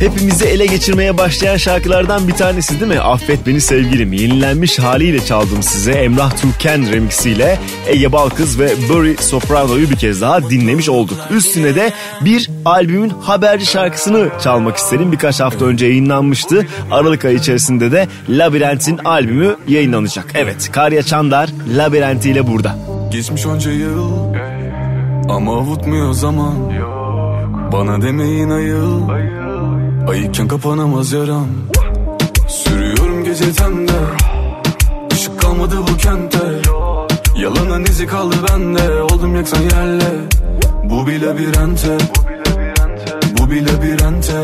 [0.01, 3.01] Hepimizi ele geçirmeye başlayan şarkılardan bir tanesi değil mi?
[3.01, 4.13] Affet Beni Sevgilim.
[4.13, 10.51] Yenilenmiş haliyle çaldım size Emrah Tuğken remixiyle Ege Balkız ve Burry Soprano'yu bir kez daha
[10.51, 11.19] dinlemiş olduk.
[11.31, 15.13] Üstüne de bir albümün haberci şarkısını çalmak istedim.
[15.13, 16.67] Birkaç hafta önce yayınlanmıştı.
[16.91, 20.27] Aralık ayı içerisinde de Labirent'in albümü yayınlanacak.
[20.35, 22.79] Evet Karya Çandar Labirent ile burada.
[23.11, 24.34] Geçmiş onca yıl
[25.35, 26.55] ama avutmuyor zaman.
[27.73, 29.09] Bana demeyin ayıl
[30.09, 31.47] Ayıkken kapanamaz yaram.
[32.49, 33.93] Sürüyorum gece tende.
[35.13, 36.39] Işık kalmadı bu kente.
[37.37, 39.03] Yalanın izi kaldı bende.
[39.03, 40.11] Oldum yaksan yerle.
[40.85, 41.99] Bu bir labirente
[43.39, 44.43] Bu bir labirente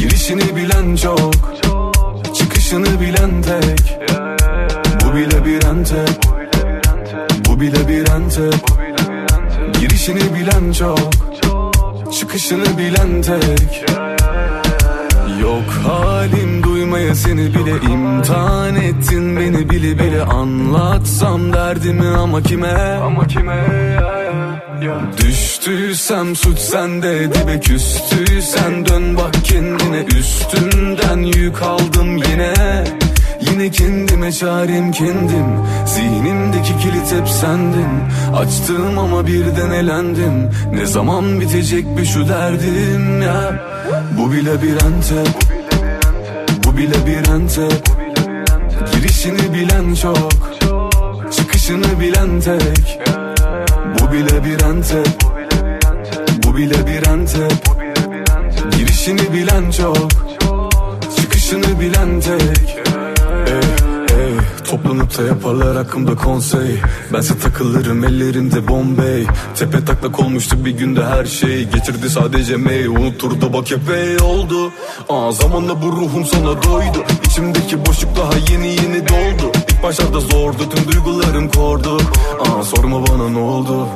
[0.00, 1.54] Girişini bilen çok.
[2.34, 3.98] Çıkışını bilen tek.
[5.04, 6.04] Bu bir labirente
[7.48, 8.50] Bu bir labirente
[9.82, 10.98] Girişini bilen çok
[12.12, 13.84] Çıkışını bilen tek.
[15.42, 19.36] Yok halim duymaya seni bile imtihan ettin.
[19.36, 22.72] Beni bile bile anlatsam derdimi ama kime?
[23.04, 23.66] Ama kime?
[25.18, 30.04] Düştüysem suç sende dibe küstüysen dön bak kendine.
[30.18, 32.54] Üstünden yük aldım yine
[33.52, 35.46] Yine kendime çarem kendim.
[35.86, 37.88] Zihnimdeki kilit hep sendin.
[38.36, 40.50] Açtım ama birden elendim.
[40.74, 43.64] Ne zaman bitecek bir şu derdim ya?
[44.18, 45.24] Bu bir labirente
[46.64, 47.68] Bu bir labirente
[48.92, 50.52] Girişini bilen çok
[51.36, 53.00] Çıkışını bilen tek.
[54.00, 55.02] Bu bir labirente
[56.46, 57.48] Bu bir labirente
[58.78, 60.10] Girişini bilen çok
[61.16, 62.81] Çıkışını bilen tek
[64.70, 66.80] Toplanıp da yaparlar hakkımda konsey.
[67.12, 69.26] Bense takılırım ellerimde Bombay
[69.56, 71.64] Tepe taklak olmuştu bir günde her şey.
[71.64, 74.70] Getirdi sadece mey Unuturdu bak epey oldu.
[75.08, 77.04] Aa, Zamanla bu ruhum sana doydu.
[77.26, 79.52] İçimdeki boşluk daha yeni yeni doldu.
[79.70, 81.98] İlk başlarda zordu tüm duygularım kordu.
[82.40, 83.88] Aa, Sorma bana ne oldu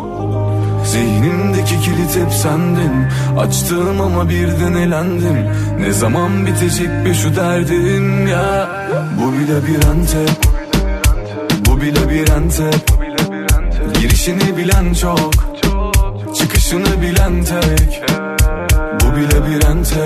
[0.86, 3.06] Zihnimdeki kilit hep sendin.
[3.38, 5.36] Açtım ama birden elendim.
[5.80, 8.68] Ne zaman bitecek be şu derdim ya?
[9.18, 10.32] Bu bir labirente
[11.66, 12.70] Bu bir labirente
[14.00, 15.34] Girişini bilen çok
[16.34, 18.02] Çıkışını bilen tek.
[19.00, 20.04] Bu bir labirente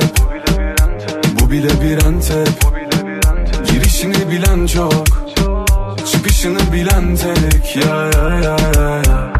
[1.40, 2.44] Bu bir labirente
[3.72, 5.06] Girişini bilen çok
[6.12, 7.76] Çıkışını bilen tek.
[7.76, 9.39] Ya ya ya ya ya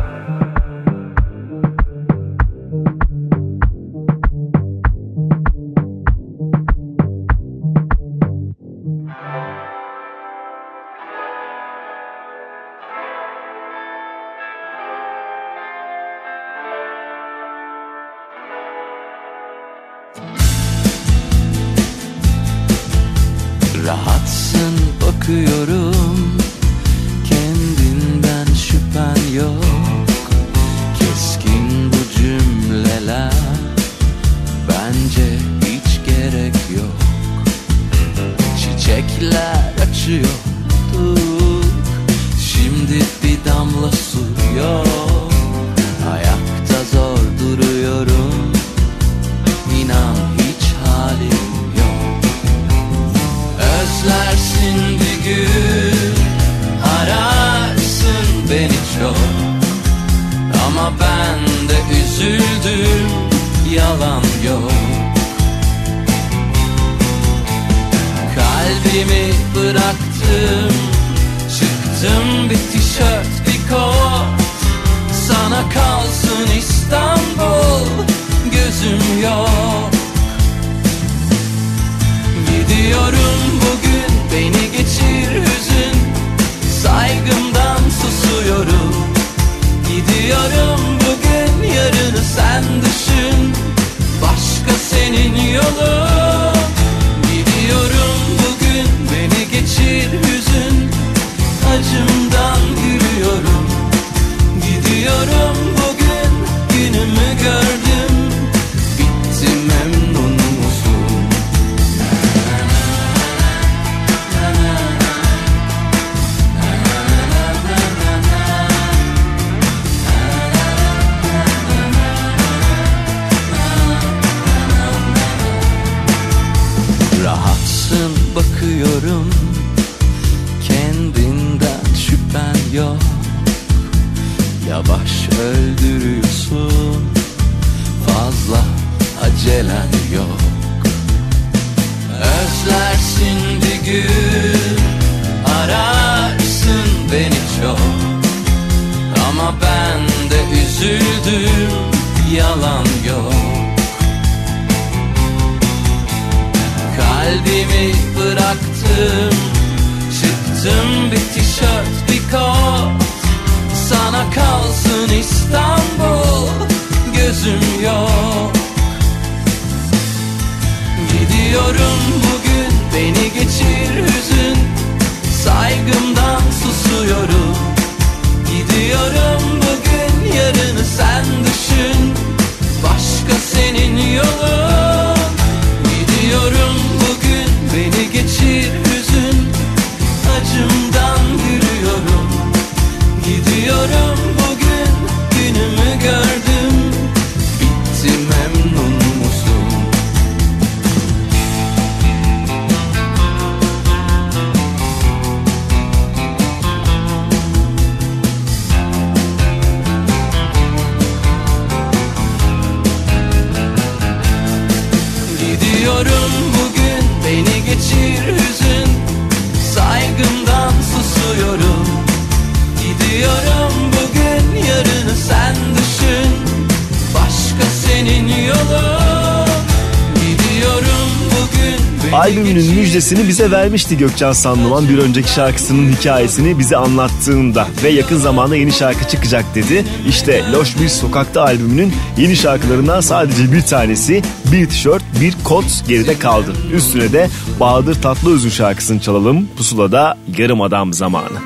[232.12, 238.56] Albümünün müjdesini bize vermişti Gökcan Sanlıman bir önceki şarkısının hikayesini bize anlattığında ve yakın zamanda
[238.56, 239.84] yeni şarkı çıkacak dedi.
[240.08, 246.18] İşte Loş Bir Sokakta albümünün yeni şarkılarından sadece bir tanesi bir tişört bir kot geride
[246.18, 246.52] kaldı.
[246.72, 247.28] Üstüne de
[247.60, 249.48] Bahadır Tatlıözü şarkısını çalalım.
[249.56, 251.38] Pusula'da Yarım Adam Zamanı.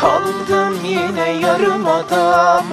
[0.00, 2.64] Kaldım yine yarım adam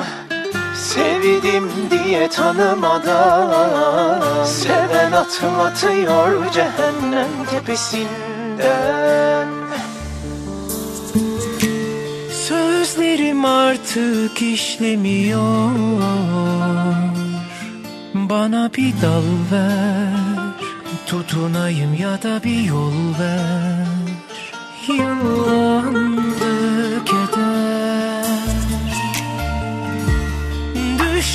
[0.84, 9.48] Sevdim diye tanımadan Seven atlatıyor cehennem tepesinden.
[12.32, 15.72] Sözlerim artık işlemiyor.
[18.14, 20.34] Bana bir dal ver
[21.08, 23.88] Tutunayım ya da bir yol ver.
[24.88, 26.13] Yıllandı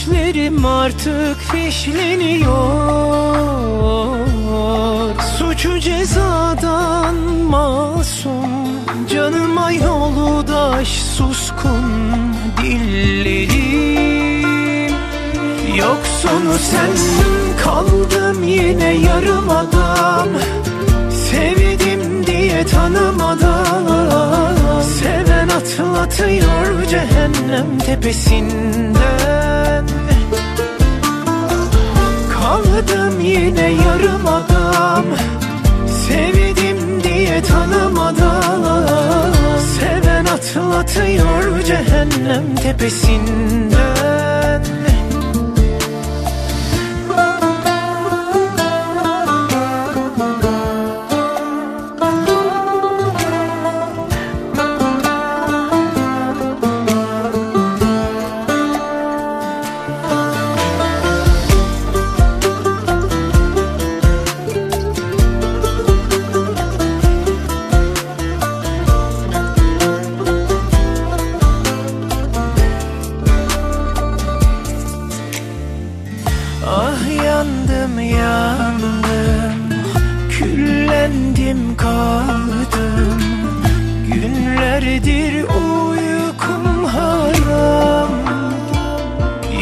[0.08, 2.48] Düşlerim artık fişleniyor
[5.38, 7.14] Suçu cezadan
[7.50, 8.50] masum.
[9.14, 11.82] Canıma yoldaş suskun
[12.62, 13.68] dillerim.
[15.76, 16.90] Yoksunu sen
[17.64, 20.28] kaldım yine yarım adam.
[21.10, 24.48] Sevdim diye tanımadan.
[24.82, 29.37] Seven atlatıyor cehennem tepesinden
[32.78, 35.04] Kaldım yine yarım adam.
[35.88, 43.97] Sevdim diye tanımadan Seven atlatıyor cehennem tepesinden
[84.98, 88.08] Günlerdir uykum haram?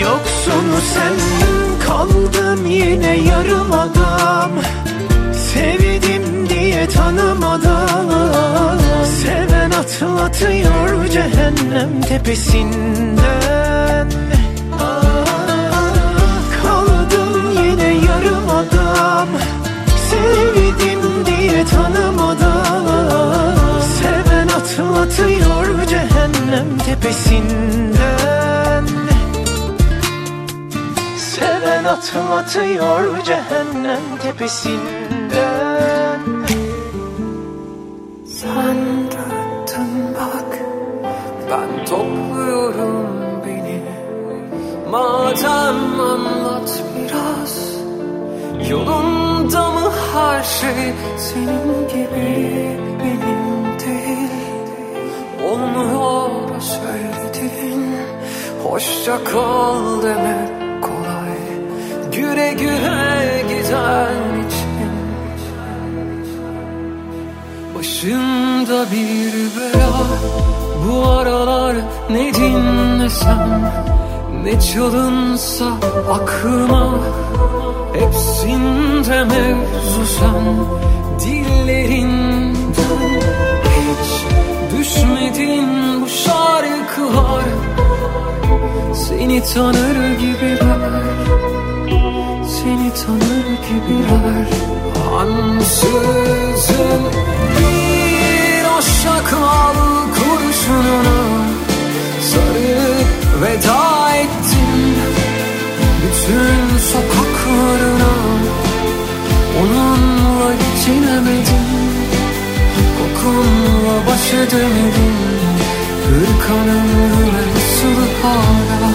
[0.00, 1.12] Yoksunu sen
[1.86, 4.50] kaldım yine yarım adam.
[5.32, 14.08] Sevdim diye tanımadan Seven atlatıyor cehennem tepesinden.
[16.62, 19.28] Kaldım yine yarım adam.
[20.10, 21.95] Sevdim diye tanımadan
[26.46, 28.84] cehennem tepesinden.
[31.16, 36.20] Seven atlatıyor cehennem tepesinden.
[38.26, 38.76] Sen
[39.10, 40.58] döndün bak.
[41.50, 43.06] Ben topluyorum
[43.46, 43.82] beni.
[44.90, 47.76] Madem anlat biraz.
[48.70, 53.65] Yolunda mı her şey senin gibi benim
[55.56, 57.96] Olmuyor söyledin.
[58.64, 61.38] Hoşça kal demek kolay.
[62.12, 64.90] Güle güle giden için.
[67.74, 70.06] Başımda bir bela.
[70.84, 71.76] Bu aralar
[72.10, 73.72] ne dinlesem
[74.44, 75.66] Ne çalınsa
[76.12, 76.94] aklıma
[77.94, 80.56] Hepsinde mevzu sen
[81.20, 82.45] Dillerinden Hiç
[84.78, 87.44] düşmedin bu şarkılar.
[88.94, 91.02] Seni tanır gibiler.
[92.44, 94.46] Seni tanır gibiler.
[95.14, 97.02] Ansızın
[97.58, 99.74] bir aşak al
[100.14, 101.20] kurşununa
[102.20, 104.94] Sarıp veda ettim
[106.02, 108.14] Bütün sokaklarına
[109.60, 111.85] Onunla geçinemedim
[113.26, 115.16] Kokunla baş edemedim
[116.06, 117.42] Hırkan ömrüme
[117.74, 118.92] sığ hala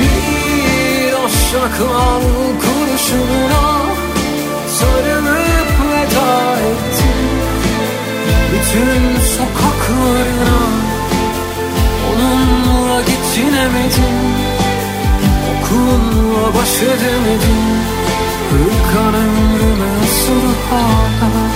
[0.00, 2.22] Bir aşak al
[2.62, 3.82] kurşununa
[4.78, 7.28] Sarılıp veda ettim.
[8.52, 10.60] Bütün sokaklarına
[12.10, 14.18] Onunla geçinemedim.
[15.50, 17.64] Okunla baş edemedim
[18.50, 20.32] Hırkan ömrüme sığ
[20.70, 21.47] hala Başımda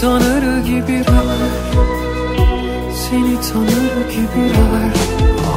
[0.00, 1.38] Tanır gibiler
[2.94, 4.94] Seni tanır gibiler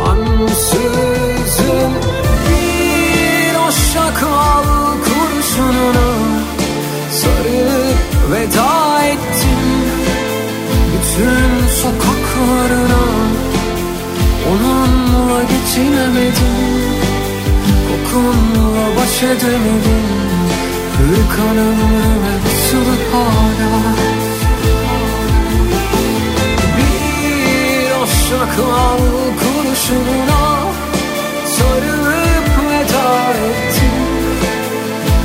[0.07, 1.91] Ansızın
[2.49, 4.63] bir aşak al
[5.03, 6.11] kurşununa
[7.11, 9.61] Sarıp veda ettim
[10.93, 13.03] Bütün sokaklarına
[14.51, 16.81] Onunla geçinemedim
[17.87, 20.21] Kokunla baş edemedim
[20.97, 22.77] Hırkan ömrüme sığ
[23.11, 24.10] hala
[28.31, 28.97] Al
[29.39, 30.59] kurşununa
[31.45, 33.97] Sarılıp veda ettim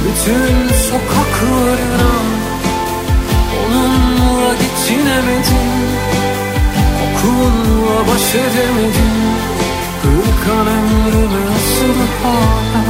[0.05, 2.13] Bütün sokaklarına
[3.61, 5.77] Onunla geçinemedim
[7.01, 9.17] Kokunla baş edemedim
[10.03, 11.93] Hırkan ömrüme sığ
[12.23, 12.86] hala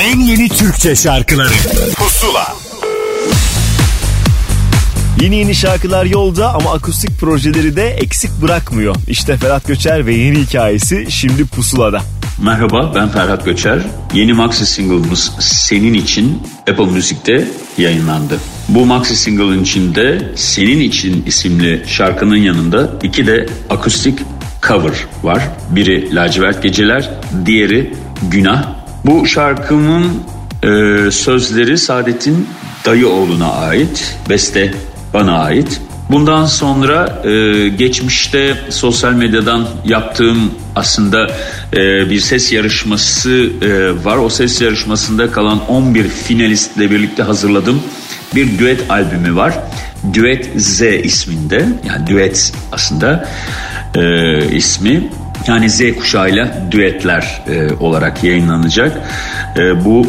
[0.00, 1.54] en yeni Türkçe şarkıları
[1.96, 2.56] Pusula
[5.20, 8.96] Yeni yeni şarkılar yolda ama akustik projeleri de eksik bırakmıyor.
[9.08, 12.02] İşte Ferhat Göçer ve yeni hikayesi şimdi pusulada.
[12.42, 13.78] Merhaba ben Ferhat Göçer.
[14.14, 18.38] Yeni maxi single'ımız Senin için Apple Müzik'te yayınlandı.
[18.68, 24.18] Bu maxi single'ın içinde Senin için isimli şarkının yanında iki de akustik
[24.68, 25.42] cover var.
[25.70, 27.10] Biri Lacivert Geceler,
[27.46, 27.94] diğeri
[28.30, 28.75] Günah.
[29.06, 30.04] Bu şarkımın
[30.62, 32.48] e, sözleri Saadet'in
[32.86, 34.74] dayıoğluna ait, beste
[35.14, 35.80] bana ait.
[36.10, 41.26] Bundan sonra e, geçmişte sosyal medyadan yaptığım aslında
[41.72, 43.30] e, bir ses yarışması
[43.62, 44.16] e, var.
[44.16, 47.82] O ses yarışmasında kalan 11 finalistle birlikte hazırladığım
[48.34, 49.54] bir düet albümü var.
[50.14, 53.28] Düet Z isminde yani düet aslında
[53.94, 55.10] e, ismi.
[55.48, 58.98] Yani Z kuşağıyla düetler e, olarak yayınlanacak.
[59.56, 60.06] E, bu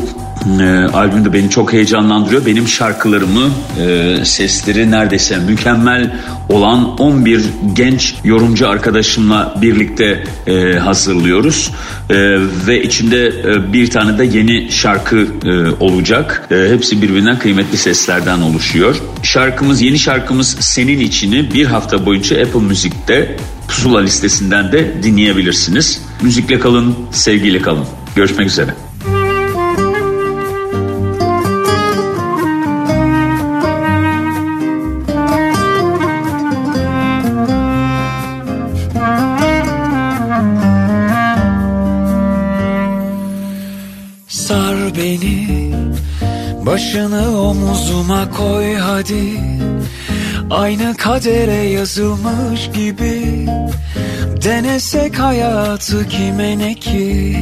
[0.59, 2.45] e, albüm de beni çok heyecanlandırıyor.
[2.45, 6.15] Benim şarkılarımı e, sesleri neredeyse mükemmel
[6.49, 11.71] olan 11 genç yorumcu arkadaşımla birlikte e, hazırlıyoruz.
[12.09, 12.15] E,
[12.67, 16.47] ve içinde e, bir tane de yeni şarkı e, olacak.
[16.51, 18.95] E, hepsi birbirinden kıymetli seslerden oluşuyor.
[19.23, 26.01] Şarkımız, yeni şarkımız Senin içini bir hafta boyunca Apple Müzik'te Pusula listesinden de dinleyebilirsiniz.
[26.21, 27.85] Müzikle kalın, sevgiyle kalın.
[28.15, 28.86] Görüşmek üzere.
[46.77, 49.41] Başını omuzuma koy hadi.
[50.49, 53.47] Aynı kadere yazılmış gibi.
[54.43, 57.39] Denesek hayatı kime ne ki?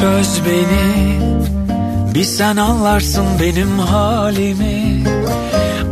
[0.00, 1.18] Çöz beni.
[2.14, 5.04] Bir sen anlarsın benim halimi.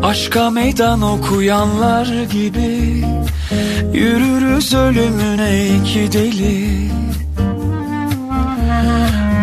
[0.02, 3.04] Aşka meydan okuyanlar gibi.
[3.92, 6.90] Yürürüz ölümüne iki deli.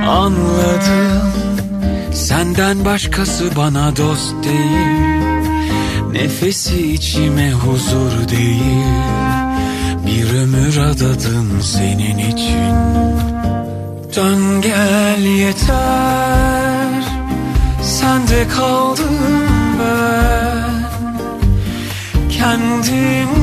[0.07, 1.30] Anladım
[2.13, 5.11] Senden başkası bana dost değil.
[6.11, 8.85] Nefesi içime huzur değil.
[10.05, 12.71] Bir ömür adadım senin için.
[14.15, 17.03] Dön gel yeter.
[17.83, 19.19] Sende kaldım
[19.79, 20.71] ben.
[22.29, 23.41] Kendimden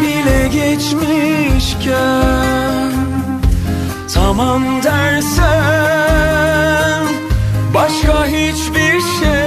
[0.00, 1.98] bile geçmişken.
[4.14, 6.27] Tamam dersen
[8.08, 9.37] Başka hiçbir şey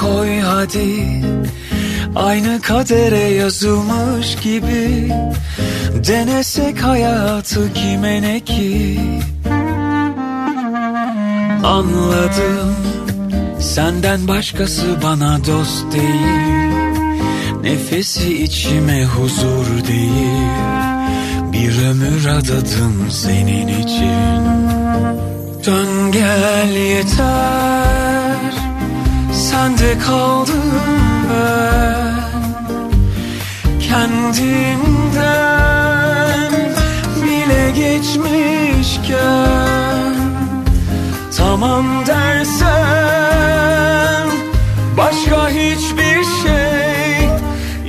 [0.00, 1.22] koy hadi.
[2.16, 5.12] Aynı kadere yazılmış gibi
[6.08, 9.00] Denesek hayatı kime ne ki?
[11.64, 12.76] Anladım
[13.60, 16.68] Senden başkası bana dost değil.
[17.62, 20.48] Nefesi içime huzur değil.
[21.52, 24.44] Bir ömür adadım senin için.
[25.66, 27.87] Dön gel yeter
[29.58, 30.72] Sende kaldım
[31.30, 32.20] ben.
[33.80, 35.22] Kendimden
[37.22, 39.18] bile geçmişken.
[41.36, 42.68] Tamam dersen
[44.96, 47.28] Başka hiçbir şey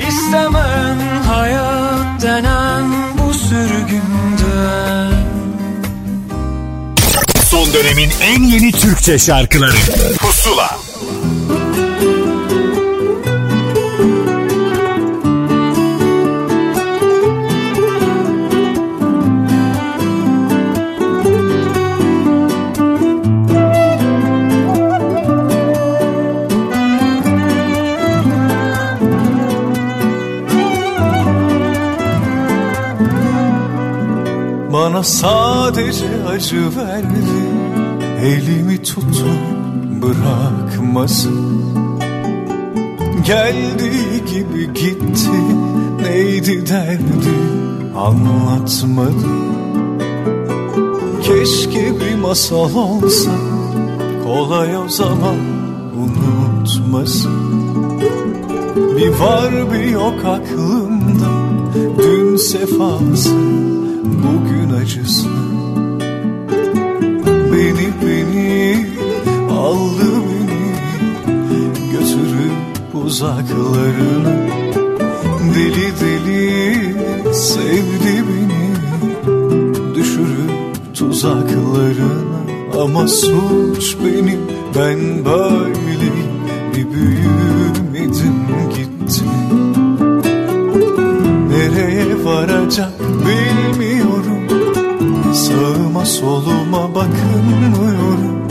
[0.10, 0.98] istemem.
[1.28, 2.86] Hayat denen
[3.18, 5.14] bu sürgünden.
[7.50, 9.78] Son dönemin en yeni Türkçe şarkıları
[35.00, 37.26] Bana sadece acı verdi
[38.24, 39.40] Elimi tutup
[40.02, 41.64] bırakmasın.
[43.26, 45.32] Geldiği gibi gitti.
[46.02, 47.34] Neydi derdi?
[47.98, 49.28] Anlatmadı
[51.24, 53.32] Keşke bir masal olsa.
[54.26, 55.38] Kolay o zaman
[55.98, 57.32] unutmasın.
[58.98, 61.30] Bir var bir yok aklımda.
[62.00, 63.69] Dün sefası
[64.24, 65.30] bugün acısı.
[67.52, 68.86] Beni beni
[69.52, 70.72] aldı beni.
[71.92, 74.36] Götürüp uzaklarına.
[75.56, 78.70] Deli deli sevdi beni.
[79.96, 80.52] Düşürüp
[80.94, 82.40] tuzaklarına.
[82.82, 84.40] Ama suç benim
[84.76, 86.10] ben böyle
[86.76, 88.36] bir büyümedim
[88.76, 89.24] gitti.
[91.50, 93.09] Nereye varacak
[96.00, 98.48] Sağıma soluma bakınmıyorum.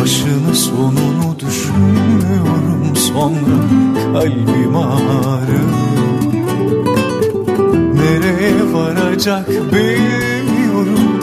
[0.00, 2.96] Başını sonunu düşünmüyorum.
[2.96, 3.56] Sonra
[4.12, 5.72] kalbim ağrır
[7.94, 11.20] Nereye varacak bilmiyorum.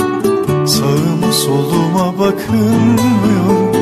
[0.67, 3.73] Sağıma soluma bakınmıyorum.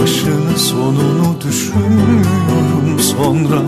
[0.00, 2.98] Başını sonunu düşünmüyorum.
[2.98, 3.62] Sonra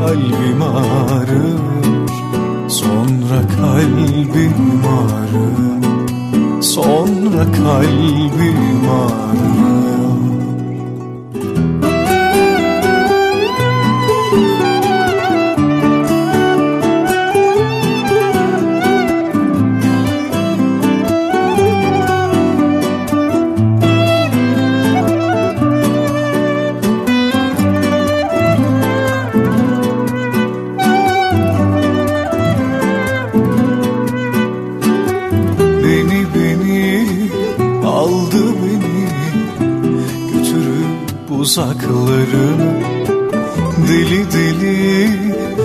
[0.00, 1.72] kalbim ağrır
[2.68, 5.71] Sonra kalbim ağrır
[6.62, 10.01] Sonra kalbim ağrır
[41.52, 42.72] uzaklarına
[43.88, 45.08] Deli deli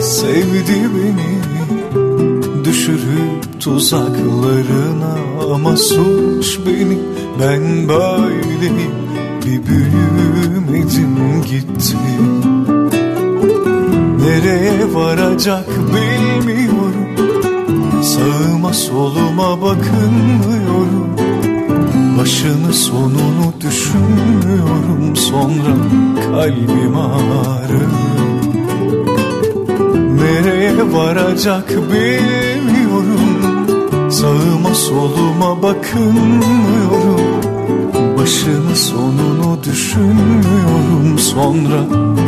[0.02, 1.32] sevdi beni
[2.66, 5.16] düşürüp tuzaklarına.
[5.54, 7.00] Ama suç benim
[7.40, 8.96] ben böyleyim
[9.46, 11.98] bir büyümedim gitti.
[14.20, 17.08] Nereye varacak bilmiyorum.
[18.04, 21.17] Sağıma soluma bakınmıyorum
[22.18, 25.76] Başını sonunu düşünmüyorum Sonra
[26.32, 27.92] kalbim ağrır.
[30.16, 33.20] Nereye varacak bilmiyorum
[34.10, 37.22] Sağıma soluma bakınmıyorum.
[38.18, 41.86] Başını sonunu düşünmüyorum Sonra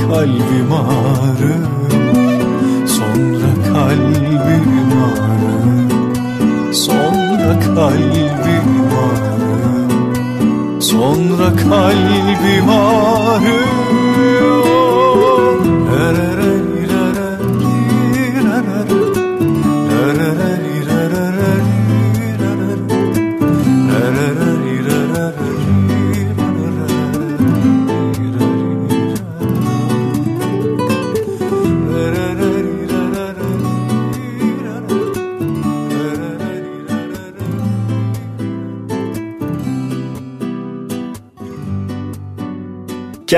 [0.09, 1.67] kalbim ağrır.
[2.87, 6.73] Sonra kalbim ağrır.
[6.73, 8.38] Sonra kalbim
[10.79, 14.78] Sonra kalbim ağrır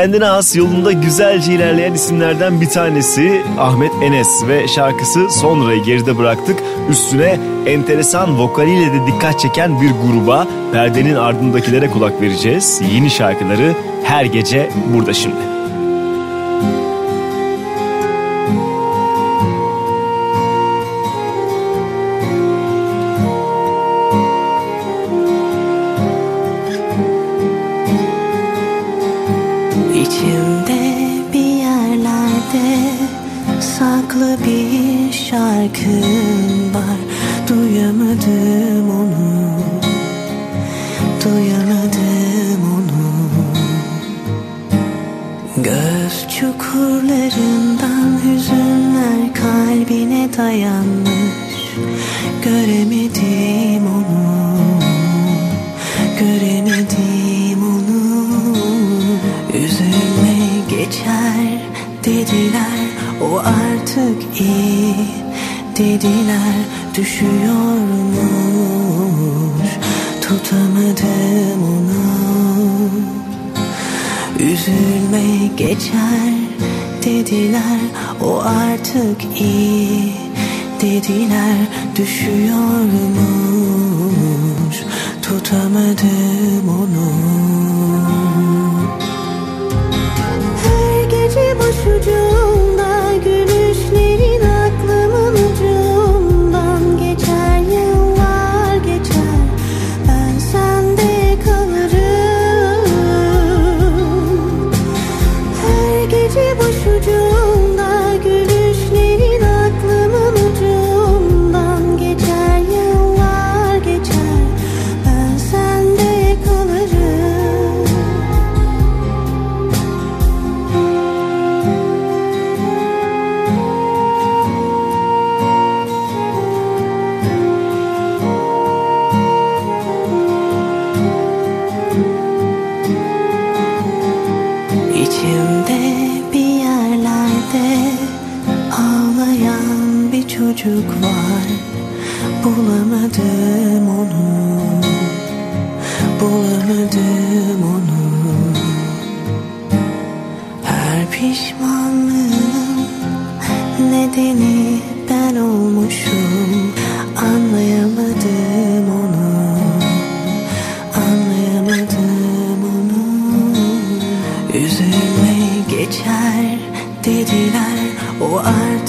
[0.01, 6.59] Kendine has yolunda güzelce ilerleyen isimlerden bir tanesi Ahmet Enes ve şarkısı Sonra'yı geride bıraktık.
[6.89, 12.81] Üstüne enteresan vokaliyle de dikkat çeken bir gruba perdenin ardındakilere kulak vereceğiz.
[12.93, 15.60] Yeni şarkıları her gece burada şimdi.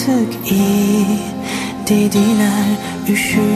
[0.03, 1.07] artık iyi
[1.89, 2.67] Dediler
[3.09, 3.53] üşüyormuş.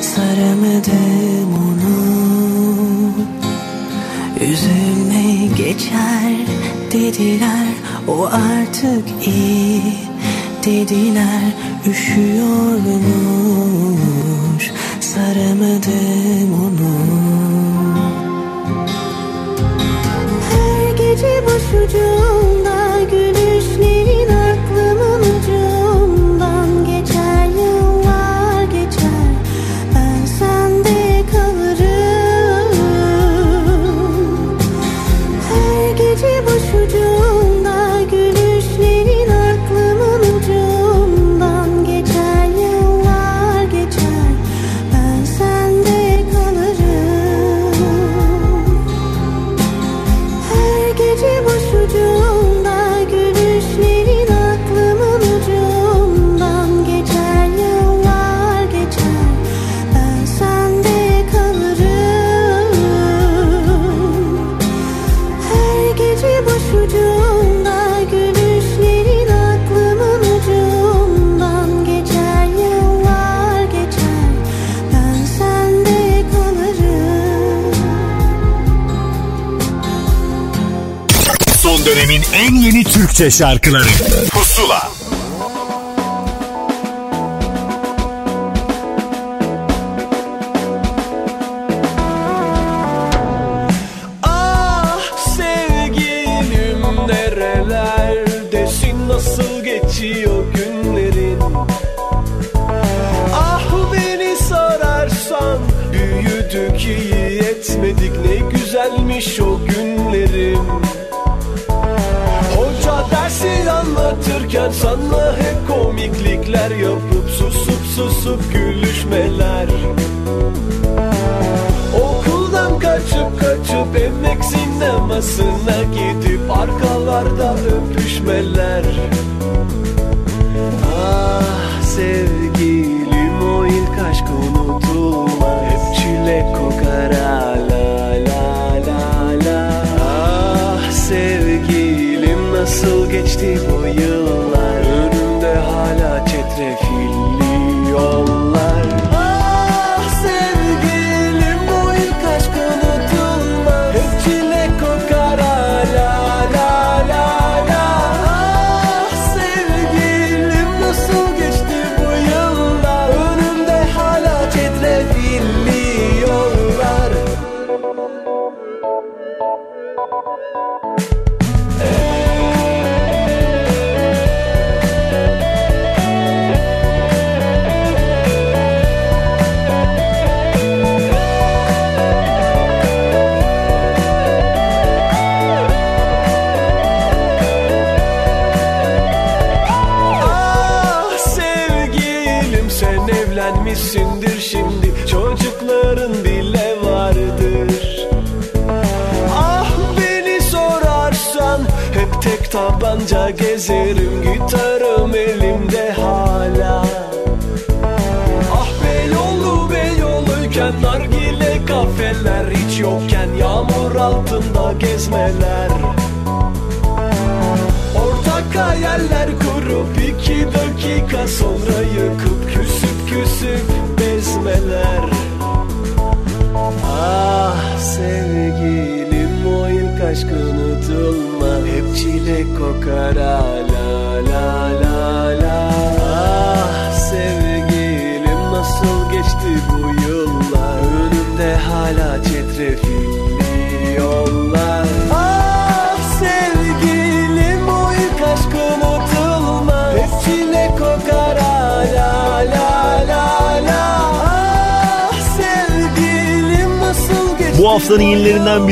[0.00, 1.98] Saramadım onu
[4.40, 6.32] Üzülme geçer
[6.92, 7.74] dediler
[8.08, 9.82] O artık iyi
[10.64, 11.42] Dediler
[11.86, 12.32] üşüyormuş.
[15.00, 16.94] Saramadım onu
[20.50, 22.57] Her gece başucum
[83.18, 84.27] Türkçe şarkıları.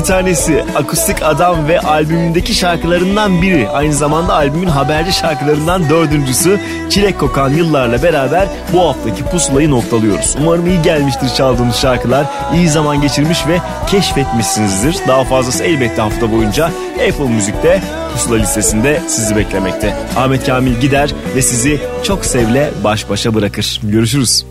[0.06, 3.68] tanesi Akustik Adam ve albümündeki şarkılarından biri.
[3.68, 6.60] Aynı zamanda albümün haberci şarkılarından dördüncüsü
[6.90, 10.36] Çilek Kokan Yıllar'la beraber bu haftaki pusulayı noktalıyoruz.
[10.40, 14.96] Umarım iyi gelmiştir çaldığımız şarkılar, iyi zaman geçirmiş ve keşfetmişsinizdir.
[15.08, 16.70] Daha fazlası elbette hafta boyunca
[17.08, 19.94] Apple Müzik'te pusula listesinde sizi beklemekte.
[20.16, 23.80] Ahmet Kamil gider ve sizi çok sevle baş başa bırakır.
[23.82, 24.45] Görüşürüz.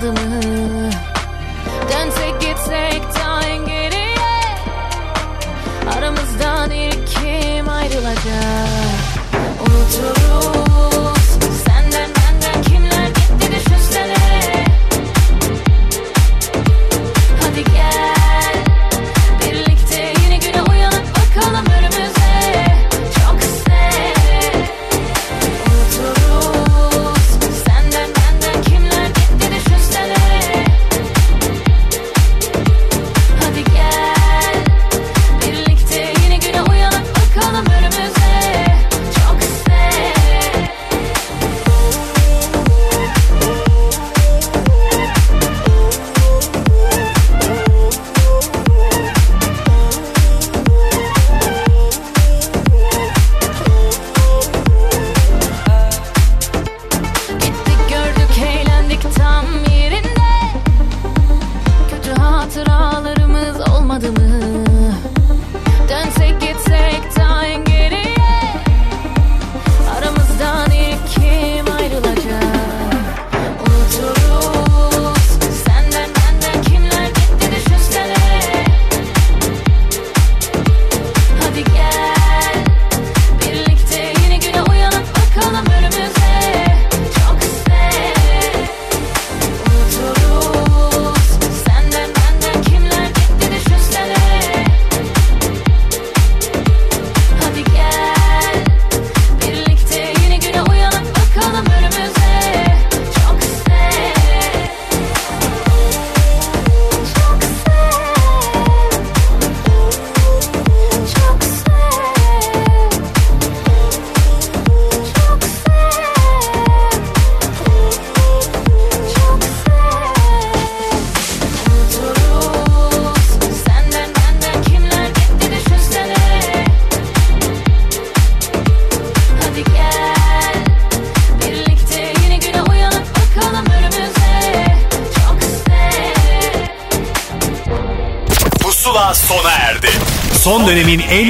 [0.00, 0.90] adımı
[1.92, 4.40] Dönsek gitsek tan geriye.
[5.96, 8.68] Aramızdan ilk kim ayrılacak?
[9.60, 10.29] Unuturum